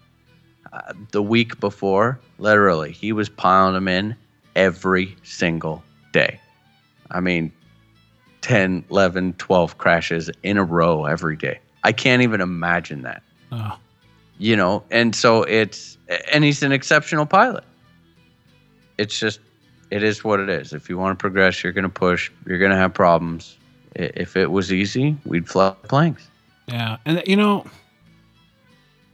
[0.75, 2.91] uh, the week before literally.
[2.91, 4.15] He was piling them in
[4.55, 6.39] every single day.
[7.11, 7.51] I mean
[8.41, 11.59] 10 11 12 crashes in a row every day.
[11.83, 13.23] I can't even imagine that.
[13.51, 13.77] Oh,
[14.37, 15.97] you know and so it's
[16.31, 17.63] and he's an exceptional pilot.
[18.97, 19.39] It's just
[19.91, 20.73] it is what it is.
[20.73, 23.57] If you want to progress you're going to push you're going to have problems.
[23.95, 26.27] If it was easy we'd fly planks.
[26.67, 26.97] Yeah.
[27.05, 27.65] And, you know,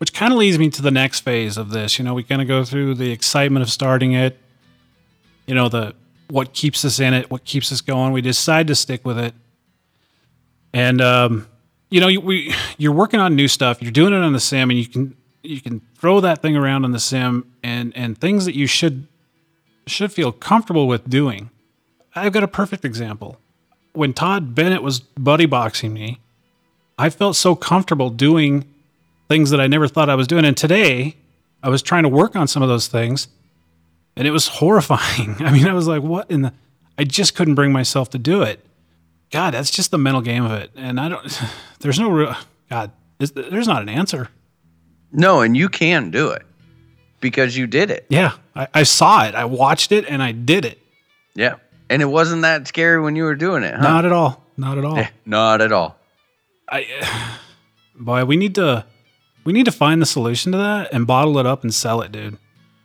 [0.01, 1.99] which kind of leads me to the next phase of this.
[1.99, 4.35] You know, we kind of go through the excitement of starting it,
[5.45, 5.93] you know, the
[6.27, 8.11] what keeps us in it, what keeps us going.
[8.11, 9.35] We decide to stick with it.
[10.73, 11.47] And, um,
[11.91, 13.79] you know, you- we you're working on new stuff.
[13.79, 16.83] You're doing it on the sim, and you can you can throw that thing around
[16.83, 19.05] on the sim, and and things that you should
[19.85, 21.51] should feel comfortable with doing.
[22.15, 23.37] I've got a perfect example.
[23.93, 26.17] When Todd Bennett was buddy boxing me,
[26.97, 28.65] I felt so comfortable doing
[29.31, 30.45] things that I never thought I was doing.
[30.45, 31.15] And today,
[31.63, 33.27] I was trying to work on some of those things,
[34.15, 35.35] and it was horrifying.
[35.39, 36.53] I mean, I was like, "What in the?"
[36.97, 38.63] I just couldn't bring myself to do it.
[39.31, 40.71] God, that's just the mental game of it.
[40.75, 41.41] And I don't,
[41.79, 42.35] there's no real,
[42.69, 44.29] God, is- there's not an answer.
[45.11, 46.43] No, and you can do it
[47.21, 48.05] because you did it.
[48.09, 48.33] Yeah.
[48.55, 49.35] I, I saw it.
[49.35, 50.79] I watched it and I did it.
[51.33, 51.55] Yeah.
[51.89, 53.81] And it wasn't that scary when you were doing it, huh?
[53.81, 54.43] Not at all.
[54.57, 54.97] Not at all.
[54.97, 55.97] Yeah, not at all.
[56.69, 57.39] I,
[57.95, 58.85] boy, we need to,
[59.43, 62.11] we need to find the solution to that and bottle it up and sell it,
[62.11, 62.37] dude.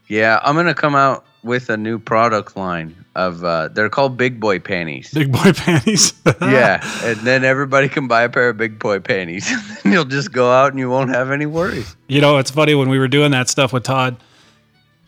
[0.09, 4.39] Yeah, I'm gonna come out with a new product line of uh, they're called big
[4.39, 5.11] boy panties.
[5.13, 6.13] Big boy panties.
[6.41, 9.51] yeah, and then everybody can buy a pair of big boy panties,
[9.85, 11.97] and you'll just go out and you won't have any worries.
[12.09, 14.17] You know, it's funny when we were doing that stuff with Todd,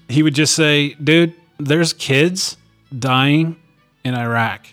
[0.09, 2.57] he would just say, dude, there's kids
[2.97, 3.57] dying
[4.05, 4.67] in Iraq.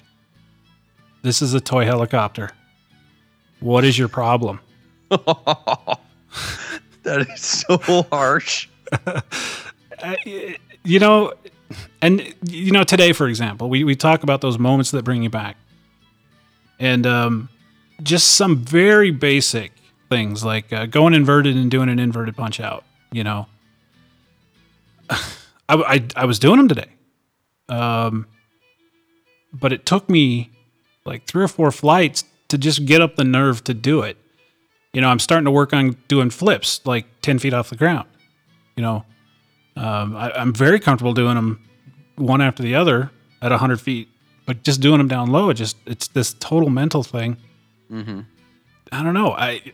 [1.21, 2.51] This is a toy helicopter.
[3.59, 4.59] What is your problem?
[7.03, 7.77] That is so
[8.09, 8.67] harsh.
[10.83, 11.33] You know,
[12.01, 15.29] and you know, today, for example, we, we talk about those moments that bring you
[15.29, 15.57] back.
[16.79, 17.49] And um,
[18.03, 19.71] just some very basic
[20.09, 23.47] things like uh, going inverted and doing an inverted punch out, you know.
[25.09, 25.17] I,
[25.67, 26.89] I, I was doing them today.
[27.67, 28.27] Um,
[29.51, 30.51] but it took me
[31.05, 34.17] like three or four flights to just get up the nerve to do it.
[34.95, 38.07] You know, I'm starting to work on doing flips like 10 feet off the ground.
[38.77, 39.05] You know,
[39.75, 41.67] um, I, I'm very comfortable doing them
[42.15, 44.07] one after the other at 100 feet,
[44.45, 47.35] but just doing them down low, it just, it's this total mental thing.
[48.93, 49.33] I don't know.
[49.33, 49.73] I,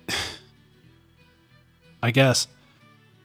[2.01, 2.47] I guess,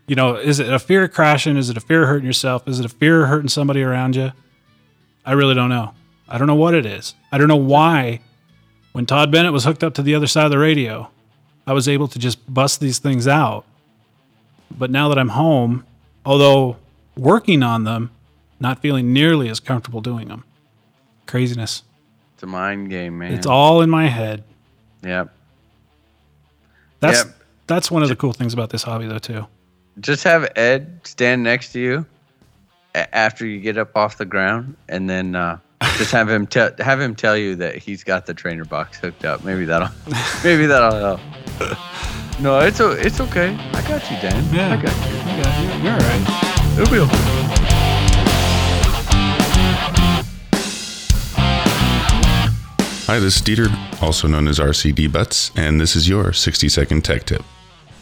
[0.06, 1.56] you know, is it a fear of crashing?
[1.56, 2.68] Is it a fear of hurting yourself?
[2.68, 4.32] Is it a fear of hurting somebody around you?
[5.24, 5.94] I really don't know.
[6.28, 7.14] I don't know what it is.
[7.32, 8.20] I don't know why
[8.92, 11.10] when Todd Bennett was hooked up to the other side of the radio,
[11.66, 13.64] I was able to just bust these things out.
[14.76, 15.84] But now that I'm home,
[16.24, 16.76] although
[17.16, 18.10] working on them,
[18.60, 20.44] not feeling nearly as comfortable doing them.
[21.26, 21.82] Craziness.
[22.34, 23.32] It's a mind game, man.
[23.32, 24.44] It's all in my head.
[25.02, 25.32] Yep.
[27.00, 27.34] That's Yep.
[27.66, 29.46] that's one of the cool things about this hobby though too.
[30.00, 32.06] Just have Ed stand next to you
[32.94, 35.58] after you get up off the ground, and then uh,
[35.98, 39.24] just have him tell have him tell you that he's got the trainer box hooked
[39.24, 39.44] up.
[39.44, 39.88] Maybe that'll
[40.44, 41.20] maybe that'll help.
[42.38, 43.54] No, it's o- it's okay.
[43.72, 44.54] I got you, Dan.
[44.54, 44.74] Yeah.
[44.74, 45.16] I got you.
[45.16, 45.82] I got you.
[45.84, 46.78] You're all right.
[46.78, 48.36] It'll be okay.
[53.08, 57.04] Hi, this is Dieter, also known as RCD Butts, and this is your 60 second
[57.04, 57.42] tech tip.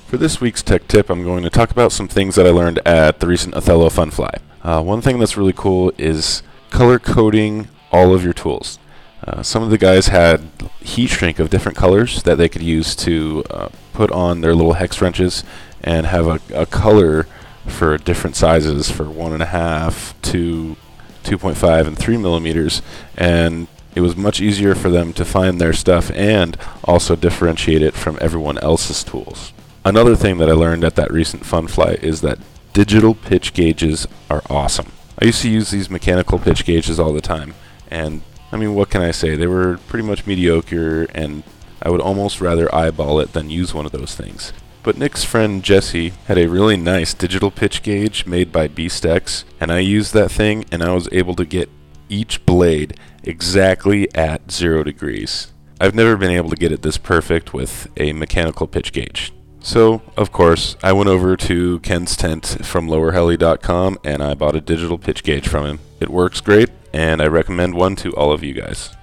[0.07, 2.81] For this week's tech tip, I'm going to talk about some things that I learned
[2.87, 4.39] at the recent Othello Funfly.
[4.63, 8.79] Uh, one thing that's really cool is color coding all of your tools.
[9.27, 10.43] Uh, some of the guys had
[10.81, 14.75] heat shrink of different colors that they could use to uh, put on their little
[14.75, 15.45] hex wrenches
[15.83, 17.27] and have a, a color
[17.67, 20.77] for different sizes for one and a half to
[21.23, 22.83] 2.5 and 3 millimeters
[23.17, 27.95] and it was much easier for them to find their stuff and also differentiate it
[27.95, 29.53] from everyone else's tools.
[29.85, 32.39] Another thing that I learned at that recent fun flight is that
[32.73, 34.93] digital pitch gauges are awesome.
[35.19, 37.55] I used to use these mechanical pitch gauges all the time,
[37.89, 38.23] and
[38.55, 39.35] I mean, what can I say?
[39.35, 41.43] They were pretty much mediocre, and
[41.83, 44.53] I would almost rather eyeball it than use one of those things.
[44.85, 49.73] But Nick's friend Jesse had a really nice digital pitch gauge made by BeastX, and
[49.73, 51.69] I used that thing, and I was able to get
[52.09, 55.53] each blade exactly at zero degrees.
[55.81, 59.33] I've never been able to get it this perfect with a mechanical pitch gauge.
[59.59, 64.61] So, of course, I went over to Ken's tent from lowerheli.com and I bought a
[64.61, 65.79] digital pitch gauge from him.
[66.01, 68.95] It works great, and I recommend one to all of you guys.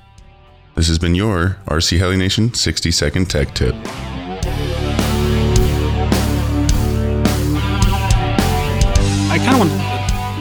[0.76, 3.76] This has been your RC Heli Nation 60 second tech tip.
[9.30, 9.72] I kind of want.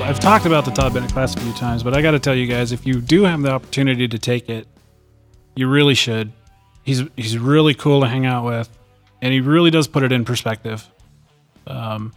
[0.09, 2.37] I've talked about the Todd Bennett class a few times, but I got to tell
[2.37, 4.69] you guys, if you do have the opportunity to take it,
[5.57, 6.33] you really should.
[6.85, 8.69] He's he's really cool to hang out with,
[9.21, 10.89] and he really does put it in perspective.
[11.67, 12.13] Um,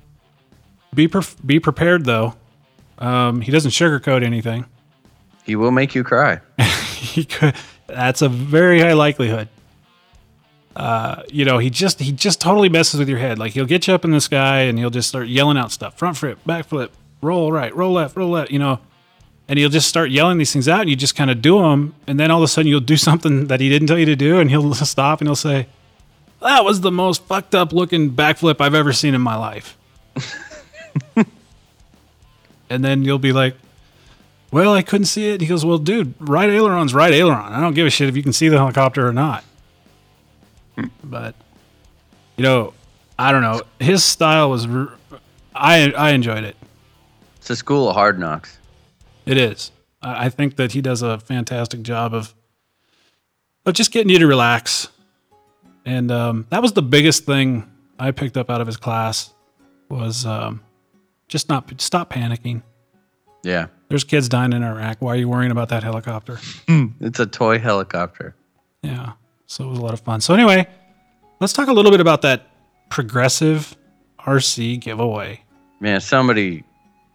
[0.93, 2.35] be pre- be prepared though.
[2.99, 4.67] Um, he doesn't sugarcoat anything.
[5.43, 6.39] He will make you cry.
[6.59, 7.55] he could.
[7.87, 9.49] That's a very high likelihood.
[10.75, 13.37] Uh, you know, he just he just totally messes with your head.
[13.37, 15.97] Like he'll get you up in the sky and he'll just start yelling out stuff:
[15.97, 16.91] front flip, back flip,
[17.21, 18.51] roll right, roll left, roll left.
[18.51, 18.79] You know,
[19.47, 21.93] and he'll just start yelling these things out, and you just kind of do them,
[22.07, 24.15] and then all of a sudden you'll do something that he didn't tell you to
[24.15, 25.67] do, and he'll stop and he'll say,
[26.41, 29.77] "That was the most fucked up looking backflip I've ever seen in my life."
[32.69, 33.55] and then you'll be like,
[34.53, 35.41] well, I couldn't see it.
[35.41, 37.51] He goes, well, dude, right aileron's right aileron.
[37.53, 39.43] I don't give a shit if you can see the helicopter or not.
[41.03, 41.35] but,
[42.37, 42.73] you know,
[43.17, 43.61] I don't know.
[43.79, 44.93] His style was, r-
[45.55, 46.55] I I enjoyed it.
[47.37, 48.57] It's a school of hard knocks.
[49.25, 49.71] It is.
[50.01, 52.33] I think that he does a fantastic job of
[53.63, 54.89] but just getting you to relax.
[55.85, 59.33] And um, that was the biggest thing I picked up out of his class
[59.89, 60.61] was um,
[61.27, 62.61] just not stop panicking.
[63.43, 63.67] Yeah.
[63.89, 64.97] There's kids dying in Iraq.
[65.01, 66.39] Why are you worrying about that helicopter?
[66.99, 68.35] It's a toy helicopter.
[68.81, 69.13] Yeah.
[69.45, 70.21] So it was a lot of fun.
[70.21, 70.67] So anyway,
[71.39, 72.47] let's talk a little bit about that
[72.89, 73.75] progressive
[74.19, 75.43] RC giveaway.
[75.79, 76.63] Man, somebody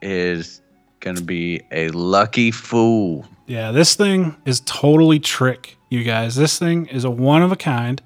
[0.03, 0.61] is
[1.01, 3.25] going to be a lucky fool.
[3.47, 6.37] Yeah, this thing is totally trick, you guys.
[6.37, 8.03] This thing is a one of a kind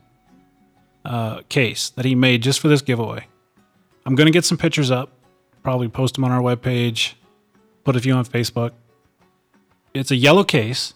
[1.05, 3.27] uh, case that he made just for this giveaway.
[4.07, 5.11] I'm going to get some pictures up,
[5.63, 7.15] probably post them on our webpage,
[7.85, 8.73] put a few on Facebook.
[9.95, 10.95] It's a yellow case,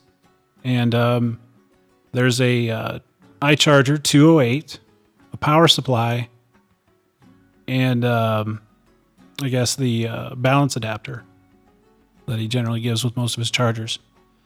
[0.64, 1.40] and um,
[2.12, 2.98] there's a uh,
[3.42, 4.78] iCharger 208,
[5.32, 6.28] a power supply,
[7.68, 8.62] and um,
[9.42, 11.24] I guess the uh, balance adapter
[12.26, 13.98] that he generally gives with most of his chargers.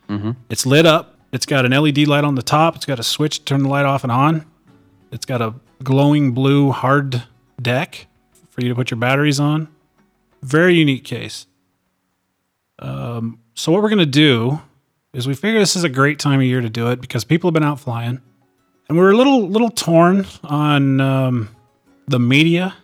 [0.08, 0.32] Mm-hmm.
[0.50, 1.16] It's lit up.
[1.32, 2.76] It's got an LED light on the top.
[2.76, 4.44] It's got a switch to turn the light off and on.
[5.12, 7.22] It's got a glowing blue hard
[7.62, 8.06] deck
[8.50, 9.68] for you to put your batteries on.
[10.42, 11.46] Very unique case.
[12.80, 14.60] Um, so what we're gonna do
[15.12, 17.48] is we figure this is a great time of year to do it because people
[17.48, 18.20] have been out flying,
[18.88, 21.56] and we're a little little torn on um,
[22.08, 22.74] the media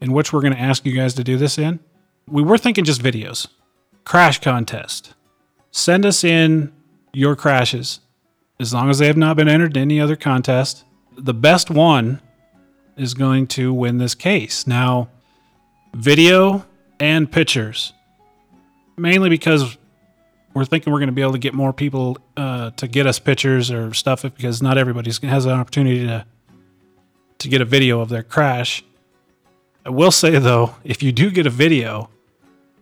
[0.00, 1.80] in which we're gonna ask you guys to do this in.
[2.26, 3.46] We were thinking just videos,
[4.04, 5.14] crash contest.
[5.70, 6.72] Send us in
[7.12, 8.00] your crashes
[8.60, 10.84] as long as they have not been entered in any other contest.
[11.16, 12.20] The best one
[12.96, 14.66] is going to win this case.
[14.66, 15.08] Now,
[15.92, 16.64] video
[17.00, 17.92] and pictures,
[18.96, 19.76] mainly because
[20.54, 23.18] we're thinking we're going to be able to get more people uh, to get us
[23.18, 26.24] pictures or stuff because not everybody has an opportunity to
[27.38, 28.84] to get a video of their crash.
[29.84, 32.08] I will say though, if you do get a video,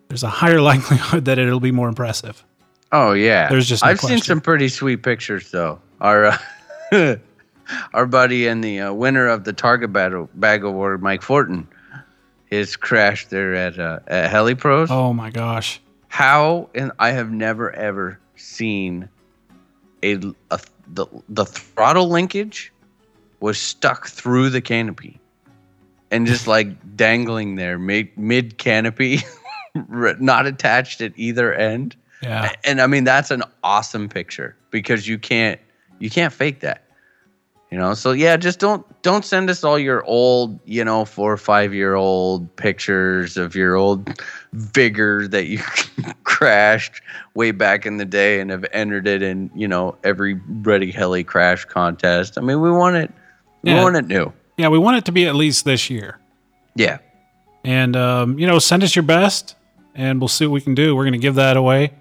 [0.08, 2.44] there's a higher likelihood that it'll be more impressive.
[2.92, 5.80] Oh yeah, There's just no I've seen some pretty sweet pictures though.
[6.00, 6.38] Our
[6.92, 7.16] uh,
[7.94, 11.66] our buddy and the uh, winner of the Target Battle Bag Award, Mike Fortin,
[12.44, 14.90] his crash there at uh, at HeliPros.
[14.90, 15.80] Oh my gosh.
[16.12, 19.08] How and I have never ever seen
[20.02, 20.18] a,
[20.50, 22.70] a the the throttle linkage
[23.40, 25.18] was stuck through the canopy
[26.10, 29.20] and just like dangling there mid mid canopy,
[29.88, 31.96] not attached at either end.
[32.22, 32.52] Yeah.
[32.62, 35.58] And I mean that's an awesome picture because you can't
[35.98, 36.84] you can't fake that.
[37.70, 41.32] You know, so yeah, just don't don't send us all your old, you know, four
[41.32, 44.20] or five year old pictures of your old
[44.52, 45.58] vigor that you
[46.24, 47.02] crashed
[47.34, 51.24] way back in the day and have entered it in, you know, every ready heli
[51.24, 52.38] crash contest.
[52.38, 53.10] I mean, we want it
[53.62, 53.82] we Yeah.
[53.82, 54.32] want it new.
[54.56, 56.18] Yeah, we want it to be at least this year.
[56.74, 56.98] Yeah.
[57.64, 59.54] And um, you know, send us your best,
[59.94, 60.96] and we'll see what we can do.
[60.96, 61.92] We're gonna give that away.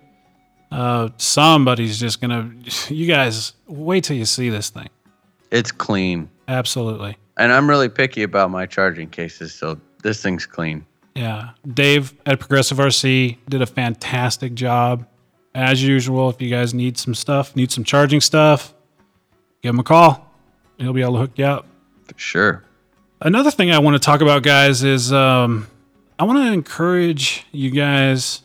[0.72, 2.52] Uh, somebody's just gonna.
[2.90, 4.90] You guys, wait till you see this thing.
[5.52, 6.30] It's clean.
[6.52, 7.18] Absolutely.
[7.38, 10.86] And I'm really picky about my charging cases, so this thing's clean.
[11.16, 11.52] Yeah.
[11.74, 15.08] Dave at Progressive RC did a fantastic job.
[15.56, 18.74] As usual, if you guys need some stuff, need some charging stuff,
[19.62, 20.30] give him a call.
[20.78, 21.68] He'll be able to hook you up.
[22.08, 22.64] For sure.
[23.22, 25.68] Another thing I want to talk about, guys, is um,
[26.20, 28.42] I want to encourage you guys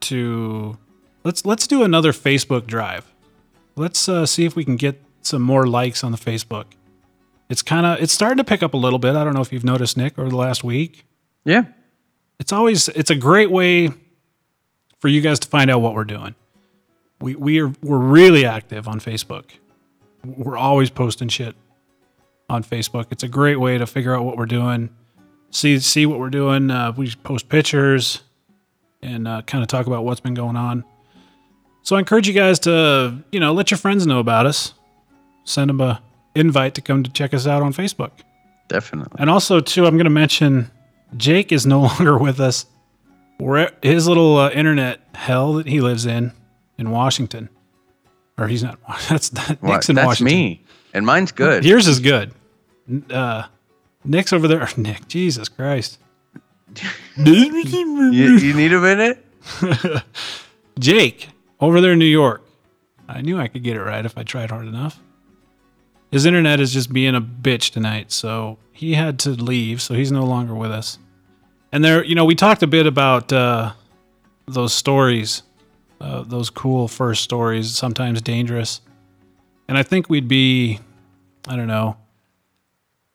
[0.00, 0.76] to
[1.24, 3.10] let's let's do another Facebook drive.
[3.74, 6.66] Let's uh, see if we can get some more likes on the Facebook.
[7.48, 9.16] It's kind of it's starting to pick up a little bit.
[9.16, 11.04] I don't know if you've noticed, Nick, over the last week.
[11.44, 11.64] Yeah.
[12.38, 13.90] It's always it's a great way
[14.98, 16.34] for you guys to find out what we're doing.
[17.20, 19.44] We we are we're really active on Facebook.
[20.24, 21.56] We're always posting shit
[22.50, 23.06] on Facebook.
[23.10, 24.90] It's a great way to figure out what we're doing,
[25.50, 26.70] see see what we're doing.
[26.70, 28.22] Uh, we post pictures
[29.02, 30.84] and uh, kind of talk about what's been going on.
[31.82, 34.74] So I encourage you guys to you know let your friends know about us.
[35.44, 36.02] Send them a
[36.38, 38.10] invite to come to check us out on Facebook.
[38.68, 39.16] Definitely.
[39.18, 40.70] And also, too, I'm going to mention
[41.16, 42.66] Jake is no longer with us.
[43.40, 46.32] We're his little uh, internet hell that he lives in
[46.76, 47.48] in Washington,
[48.36, 48.78] or he's not.
[49.08, 49.62] That's that?
[49.62, 50.36] Nick's in That's Washington.
[50.36, 50.64] me.
[50.92, 51.64] And mine's good.
[51.64, 52.32] Yours is good.
[53.10, 53.44] Uh,
[54.04, 54.68] Nick's over there.
[54.76, 55.98] Nick, Jesus Christ.
[57.16, 57.34] you,
[58.36, 59.24] you need a minute?
[60.78, 61.28] Jake
[61.60, 62.42] over there in New York.
[63.08, 65.00] I knew I could get it right if I tried hard enough.
[66.10, 70.10] His internet is just being a bitch tonight, so he had to leave, so he's
[70.10, 70.98] no longer with us.
[71.70, 73.72] And there, you know, we talked a bit about uh,
[74.46, 75.42] those stories,
[76.00, 78.80] uh, those cool first stories, sometimes dangerous.
[79.68, 80.80] And I think we'd be,
[81.46, 81.98] I don't know,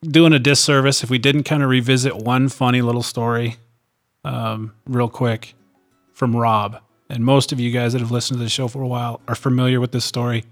[0.03, 3.57] doing a disservice if we didn't kind of revisit one funny little story
[4.23, 5.55] um, real quick
[6.13, 6.79] from Rob.
[7.09, 9.35] And most of you guys that have listened to the show for a while are
[9.35, 10.45] familiar with this story.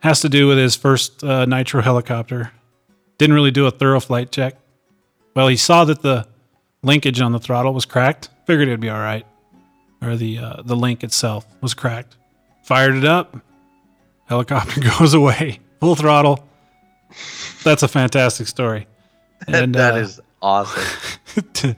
[0.00, 2.52] Has to do with his first uh, nitro helicopter.
[3.18, 4.56] Didn't really do a thorough flight check.
[5.34, 6.26] Well, he saw that the
[6.82, 8.30] linkage on the throttle was cracked.
[8.46, 9.24] Figured it'd be all right,
[10.02, 12.16] or the uh, the link itself was cracked.
[12.64, 13.36] Fired it up.
[14.26, 16.46] Helicopter goes away, full throttle.
[17.62, 18.86] That's a fantastic story.
[19.48, 20.84] And that uh, is awesome.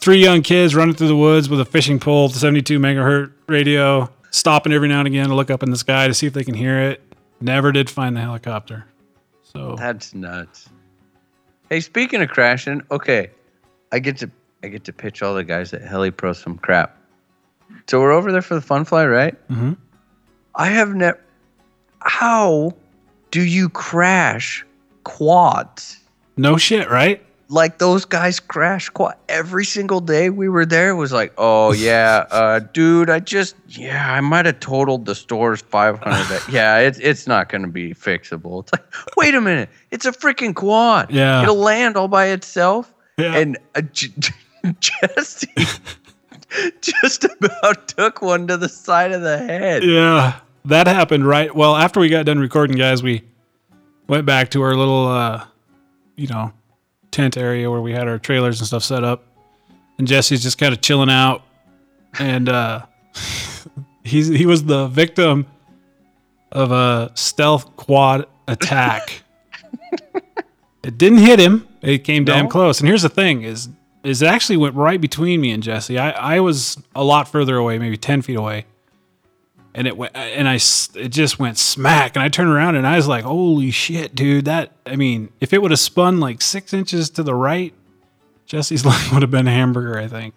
[0.00, 4.72] three young kids running through the woods with a fishing pole, 72 megahertz radio, stopping
[4.72, 6.54] every now and again to look up in the sky to see if they can
[6.54, 7.05] hear it.
[7.40, 8.86] Never did find the helicopter.
[9.42, 10.68] So That's nuts.
[11.70, 13.30] Hey, speaking of crashing, okay,
[13.92, 14.30] I get to
[14.62, 16.96] I get to pitch all the guys at HeliPro some crap.
[17.88, 19.48] So we're over there for the fun fly, right?
[19.48, 19.72] Mm-hmm.
[20.54, 21.20] I have never.
[22.00, 22.72] How
[23.30, 24.64] do you crash
[25.04, 26.00] quads?
[26.36, 27.24] no shit, right?
[27.48, 30.90] Like those guys crash quad every single day we were there.
[30.90, 35.14] It was like, oh yeah, uh, dude, I just yeah, I might have totaled the
[35.14, 36.42] store's five hundred.
[36.50, 38.62] yeah, it's it's not gonna be fixable.
[38.62, 38.84] It's like,
[39.16, 41.12] wait a minute, it's a freaking quad.
[41.12, 41.42] Yeah.
[41.42, 42.92] it'll land all by itself.
[43.16, 43.36] Yeah.
[43.36, 44.12] And uh, J-
[44.80, 45.54] Jesse
[46.80, 49.84] just about took one to the side of the head.
[49.84, 51.54] Yeah, that happened right.
[51.54, 53.22] Well, after we got done recording, guys, we
[54.08, 55.44] went back to our little, uh,
[56.16, 56.52] you know,
[57.16, 59.24] tent area where we had our trailers and stuff set up,
[59.98, 61.42] and Jesse's just kind of chilling out,
[62.18, 62.84] and uh,
[64.04, 65.46] he's he was the victim
[66.52, 69.22] of a stealth quad attack.
[70.84, 71.66] it didn't hit him.
[71.80, 72.80] It came damn close.
[72.80, 73.70] And here's the thing: is
[74.04, 75.98] is it actually went right between me and Jesse.
[75.98, 78.66] I I was a lot further away, maybe ten feet away
[79.76, 82.86] and it went uh, and I it just went smack and I turned around and
[82.86, 86.42] I was like holy shit dude that I mean if it would have spun like
[86.42, 87.72] six inches to the right
[88.46, 90.34] Jesse's leg would have been a hamburger I think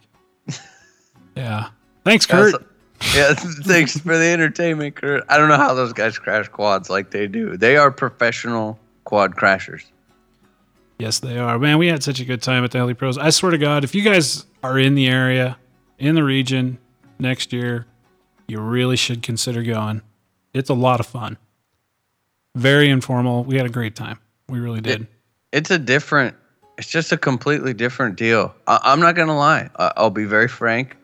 [1.36, 1.70] yeah
[2.04, 2.66] thanks Kurt That's-
[3.16, 3.34] yeah,
[3.64, 5.24] thanks for the entertainment, Kurt.
[5.30, 7.56] I don't know how those guys crash quads like they do.
[7.56, 9.86] They are professional quad crashers.
[11.00, 13.30] yes they are man we had such a good time at the Heli Pros I
[13.30, 15.58] swear to God if you guys are in the area
[15.98, 16.78] in the region
[17.20, 17.86] next year
[18.50, 20.02] you really should consider going
[20.54, 21.38] it's a lot of fun
[22.56, 24.20] very informal we had a great time
[24.50, 25.08] we really did
[25.52, 26.36] It's a different.
[26.78, 28.54] It's just a completely different deal.
[28.68, 29.70] I, I'm not gonna lie.
[29.78, 30.96] I, I'll be very frank.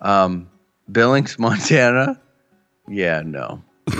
[0.00, 0.48] Um,
[0.90, 2.20] Billings, Montana.
[2.88, 3.62] Yeah, no.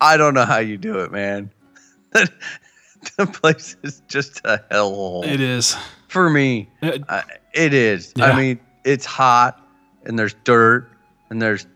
[0.00, 1.50] I don't know how you do it, man.
[2.12, 5.24] the place is just a hellhole.
[5.26, 5.76] it is
[6.08, 6.68] for me.
[6.82, 7.22] Uh, Uh,
[7.54, 8.12] it is.
[8.16, 8.26] Yeah.
[8.26, 9.60] I mean, it's hot
[10.04, 10.88] and there's dirt
[11.30, 11.66] and there's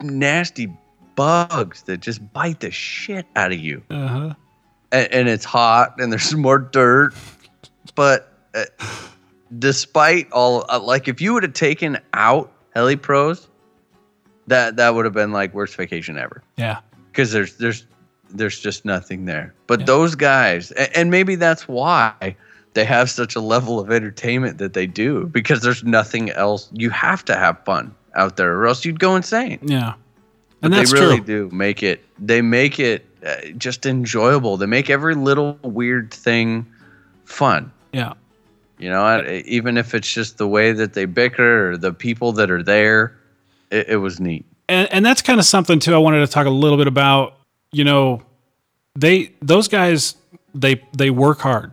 [0.00, 0.72] nasty
[1.16, 3.82] bugs that just bite the shit out of you.
[3.90, 4.34] uh-huh
[4.92, 7.14] And, and it's hot and there's more dirt.
[7.94, 8.64] But uh,
[9.58, 13.48] despite all, uh, like, if you would have taken out Heli Pros,
[14.46, 16.78] that that would have been like worst vacation ever yeah
[17.12, 17.84] because there's there's
[18.30, 19.54] there's just nothing there.
[19.66, 19.86] But Yeah.
[19.86, 22.36] those guys, and, and maybe that's why
[22.74, 26.70] they have such a level of entertainment that they do because there's nothing else.
[26.72, 29.58] You have to have fun out there, or else you'd go insane.
[29.62, 29.94] Yeah.
[30.60, 31.48] But And that's they really true.
[31.48, 32.04] do make it.
[32.18, 34.56] They make it uh, just enjoyable.
[34.56, 36.66] They make every little weird thing
[37.24, 37.72] fun.
[37.92, 38.12] Yeah.
[38.78, 42.32] You know, I- even if it's just the way that they bicker or the people
[42.32, 43.16] that are there,
[43.70, 44.44] it, it was neat.
[44.68, 47.34] And and that's kind of something too I wanted to talk a little bit about.
[47.72, 48.22] You know,
[48.94, 50.16] they those guys
[50.54, 51.72] they they work hard,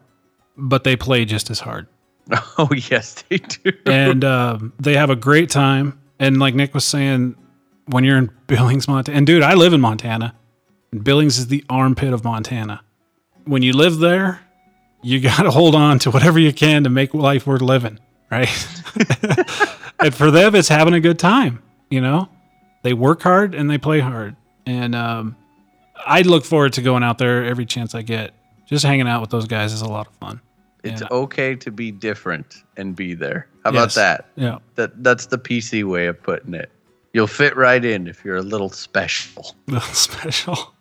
[0.58, 1.88] but they play just as hard.
[2.58, 3.72] Oh yes, they do.
[3.86, 6.00] and um, they have a great time.
[6.20, 7.36] And like Nick was saying,
[7.88, 10.36] when you're in Billings, Montana, and dude, I live in Montana.
[11.04, 12.82] Billings is the armpit of Montana.
[13.46, 14.42] When you live there,
[15.04, 18.00] you got to hold on to whatever you can to make life worth living,
[18.32, 18.50] right?
[20.00, 21.62] and for them, it's having a good time.
[21.90, 22.30] You know,
[22.82, 24.36] they work hard and they play hard.
[24.66, 25.36] And um,
[26.06, 28.34] I look forward to going out there every chance I get.
[28.66, 30.42] Just hanging out with those guys is a lot of fun.
[30.86, 33.48] It's And- okay to be different and be there.
[33.64, 33.78] How Yes.
[33.84, 34.26] about that?
[34.36, 34.58] Yeah.
[34.76, 36.70] That that's the PC way of putting it.
[37.14, 39.56] You'll fit right in if you're a little special.
[39.68, 40.74] Little special.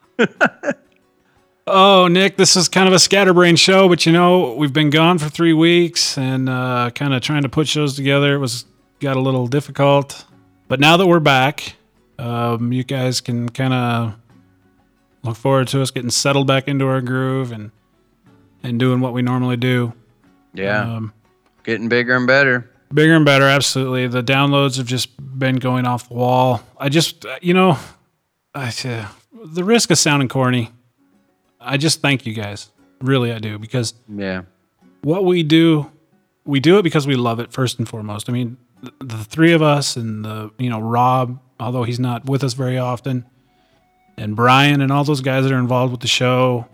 [1.67, 5.19] oh, Nick, this is kind of a scatterbrain show, but you know, we've been gone
[5.19, 8.35] for three weeks and uh, kind of trying to put shows together.
[8.35, 8.67] It was
[9.01, 10.25] got a little difficult.
[10.69, 11.77] But now that we're back,
[12.19, 14.15] um, you guys can kind of
[15.23, 17.71] look forward to us getting settled back into our groove and
[18.65, 19.93] and doing what we normally do.
[20.55, 20.81] Yeah.
[20.97, 21.12] Um,
[21.62, 22.69] Getting bigger and better.
[22.93, 24.07] Bigger and better, absolutely.
[24.09, 26.62] The downloads have just been going off the wall.
[26.78, 27.78] I just, you know,
[28.55, 29.07] I, uh,
[29.45, 30.70] the risk of sounding corny,
[31.61, 32.70] I just thank you guys.
[33.01, 33.59] Really, I do.
[33.59, 34.43] Because Yeah.
[35.03, 35.91] what we do,
[36.45, 38.28] we do it because we love it first and foremost.
[38.28, 42.27] I mean, the, the three of us and the, you know, Rob, although he's not
[42.27, 43.24] with us very often,
[44.16, 46.69] and Brian and all those guys that are involved with the show,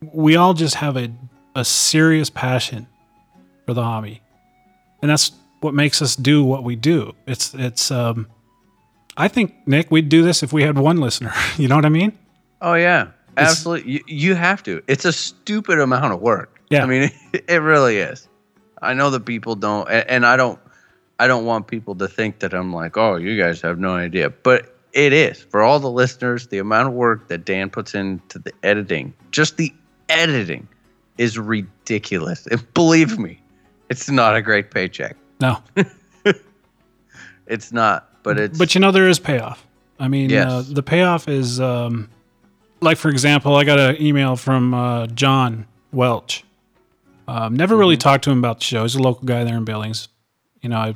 [0.00, 1.10] we all just have a,
[1.54, 2.86] a serious passion
[3.66, 4.22] for the hobby.
[5.02, 7.14] And that's what makes us do what we do.
[7.26, 8.28] It's it's um
[9.16, 11.32] I think Nick, we'd do this if we had one listener.
[11.58, 12.16] You know what I mean?
[12.60, 13.90] Oh yeah, absolutely.
[13.90, 14.82] You, you have to.
[14.86, 16.60] It's a stupid amount of work.
[16.68, 16.82] Yeah.
[16.82, 18.28] I mean, it really is.
[18.82, 20.58] I know that people don't, and, and I don't.
[21.18, 24.28] I don't want people to think that I'm like, oh, you guys have no idea,
[24.28, 26.48] but it is for all the listeners.
[26.48, 29.72] The amount of work that Dan puts into the editing, just the
[30.08, 30.68] editing,
[31.18, 32.46] is ridiculous.
[32.46, 33.40] And believe me,
[33.90, 35.16] it's not a great paycheck.
[35.40, 35.62] No.
[37.46, 38.58] It's not, but it's.
[38.58, 39.64] But you know there is payoff.
[40.00, 40.50] I mean, Yes.
[40.50, 42.08] uh, the payoff is um,
[42.80, 46.44] like for example, I got an email from uh, John Welch.
[47.28, 48.82] Um, never really talked to him about the show.
[48.82, 50.08] He's a local guy there in Billings.
[50.60, 50.94] You know, I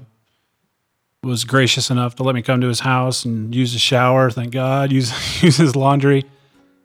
[1.22, 4.30] was gracious enough to let me come to his house and use his shower.
[4.30, 5.12] Thank God, use
[5.42, 6.24] use his laundry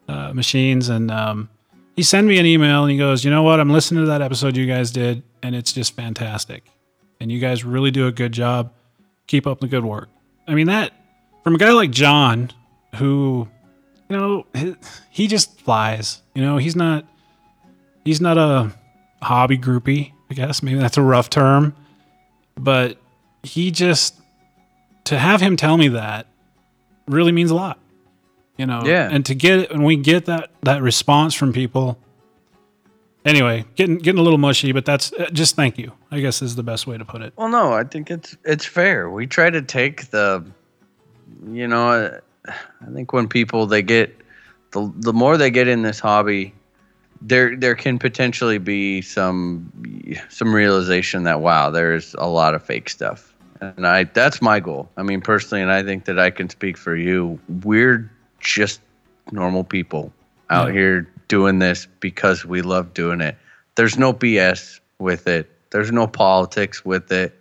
[0.08, 1.50] uh, machines, and um,
[1.96, 3.60] he sent me an email and he goes, "You know what?
[3.60, 6.66] I'm listening to that episode you guys did, and it's just fantastic.
[7.20, 8.74] And you guys really do a good job.
[9.28, 10.10] Keep up the good work."
[10.48, 10.92] I mean that
[11.46, 12.52] from a guy like John,
[12.96, 13.48] who,
[14.10, 14.46] you know,
[15.12, 16.22] he, just flies.
[16.34, 17.06] You know, he's not
[18.04, 18.72] he's not a
[19.22, 20.12] hobby groupie.
[20.30, 21.76] I guess maybe that's a rough term,
[22.56, 22.98] but
[23.44, 24.20] he just
[25.06, 26.28] to have him tell me that
[27.08, 27.80] really means a lot.
[28.58, 29.10] You know, Yeah.
[29.12, 31.98] And to get and we get that that response from people.
[33.26, 35.92] Anyway, getting getting a little mushy, but that's uh, just thank you.
[36.12, 37.34] I guess is the best way to put it.
[37.36, 39.10] Well, no, I think it's it's fair.
[39.10, 40.46] We try to take the,
[41.52, 44.16] you know, I think when people they get
[44.72, 46.54] the the more they get in this hobby,
[47.20, 49.72] there there can potentially be some
[50.30, 54.88] some realization that wow, there's a lot of fake stuff, and I that's my goal.
[54.98, 57.40] I mean, personally, and I think that I can speak for you.
[57.64, 58.12] We're
[58.46, 58.82] just
[59.32, 60.12] normal people
[60.50, 60.74] out Yeah.
[60.74, 63.36] here doing this because we love doing it.
[63.76, 65.50] There's no BS with it.
[65.72, 67.38] There's no politics with it.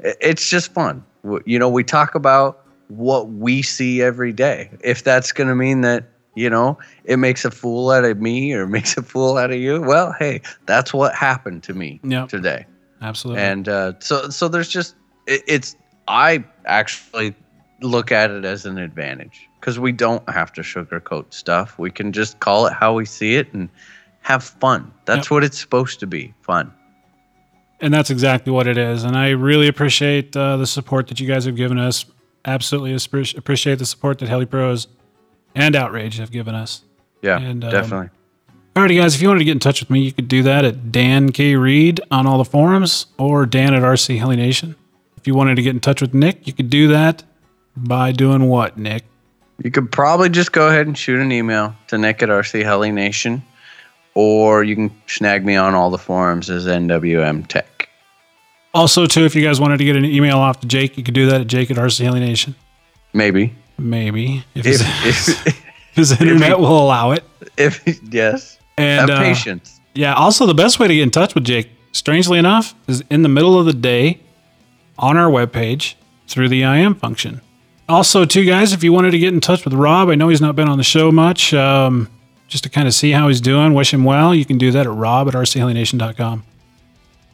[0.00, 1.04] It's just fun.
[1.44, 2.58] You know, we talk about
[2.88, 4.70] what we see every day.
[4.82, 6.04] If that's going to mean that,
[6.34, 9.58] you know, it makes a fool out of me or makes a fool out of
[9.58, 12.28] you, well, hey, that's what happened to me Yep.
[12.28, 12.66] today
[13.02, 13.42] Absolutely.
[13.42, 14.94] and uh, so so there's just
[15.26, 15.76] it, it's
[16.08, 17.34] i actually
[17.82, 22.12] look at it as an advantage because we don't have to sugarcoat stuff we can
[22.12, 23.68] just call it how we see it and
[24.22, 25.30] have fun that's Yep.
[25.30, 26.72] what it's supposed to be fun
[27.80, 29.04] And that's exactly what it is.
[29.04, 32.06] And I really appreciate uh, the support that you guys have given us.
[32.46, 34.88] Absolutely appre- appreciate the support that Heli Pros
[35.54, 36.82] and Outrage have given us.
[37.20, 38.08] yeah And, um, definitely
[38.74, 40.64] Alrighty, guys, if you wanted to get in touch with me, you could do that
[40.64, 41.54] at Dan K.
[41.56, 44.74] Reed on all the forums or Dan at RC Heli Nation.
[45.18, 47.24] If you wanted to get in touch with Nick, you could do that
[47.76, 49.04] by doing what, Nick?
[49.62, 52.92] you could probably just go ahead and shoot an email to nick at rc heli
[52.92, 53.42] nation
[54.14, 57.88] or you can snag me on all the forums as nwm tech
[58.74, 61.14] Also, too, if you guys wanted to get an email off to Jake, you could
[61.14, 62.54] do that at Jake at RC Heli Nation.
[63.14, 64.44] maybe Maybe.
[64.54, 67.24] If, if, his, if, if his internet will allow it.
[67.56, 67.82] if
[68.12, 70.12] yes And have uh, patience Yeah.
[70.14, 73.30] Also, the best way to get in touch with Jake, strangely enough, is in the
[73.30, 74.20] middle of the day
[74.98, 75.94] on our webpage
[76.28, 77.40] through the IM function.
[77.88, 80.40] Also, too, guys, if you wanted to get in touch with Rob, I know he's
[80.40, 82.08] not been on the show much, um,
[82.48, 84.86] just to kind of see how he's doing, wish him well, you can do that
[84.86, 86.44] at rob at rchelination.com.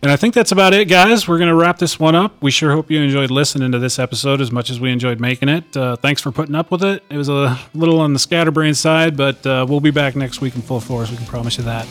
[0.03, 1.29] And I think that's about it, guys.
[1.29, 2.43] We're going to wrap this one up.
[2.43, 5.49] We sure hope you enjoyed listening to this episode as much as we enjoyed making
[5.49, 5.77] it.
[5.77, 7.05] Uh, thanks for putting up with it.
[7.09, 10.57] It was a little on the scatterbrain side, but uh, we'll be back next week
[10.57, 11.11] in full force.
[11.11, 11.87] We can promise you that.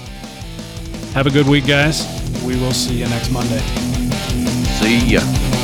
[1.13, 2.05] Have a good week, guys.
[2.43, 3.59] We will see you next Monday.
[4.81, 5.60] see ya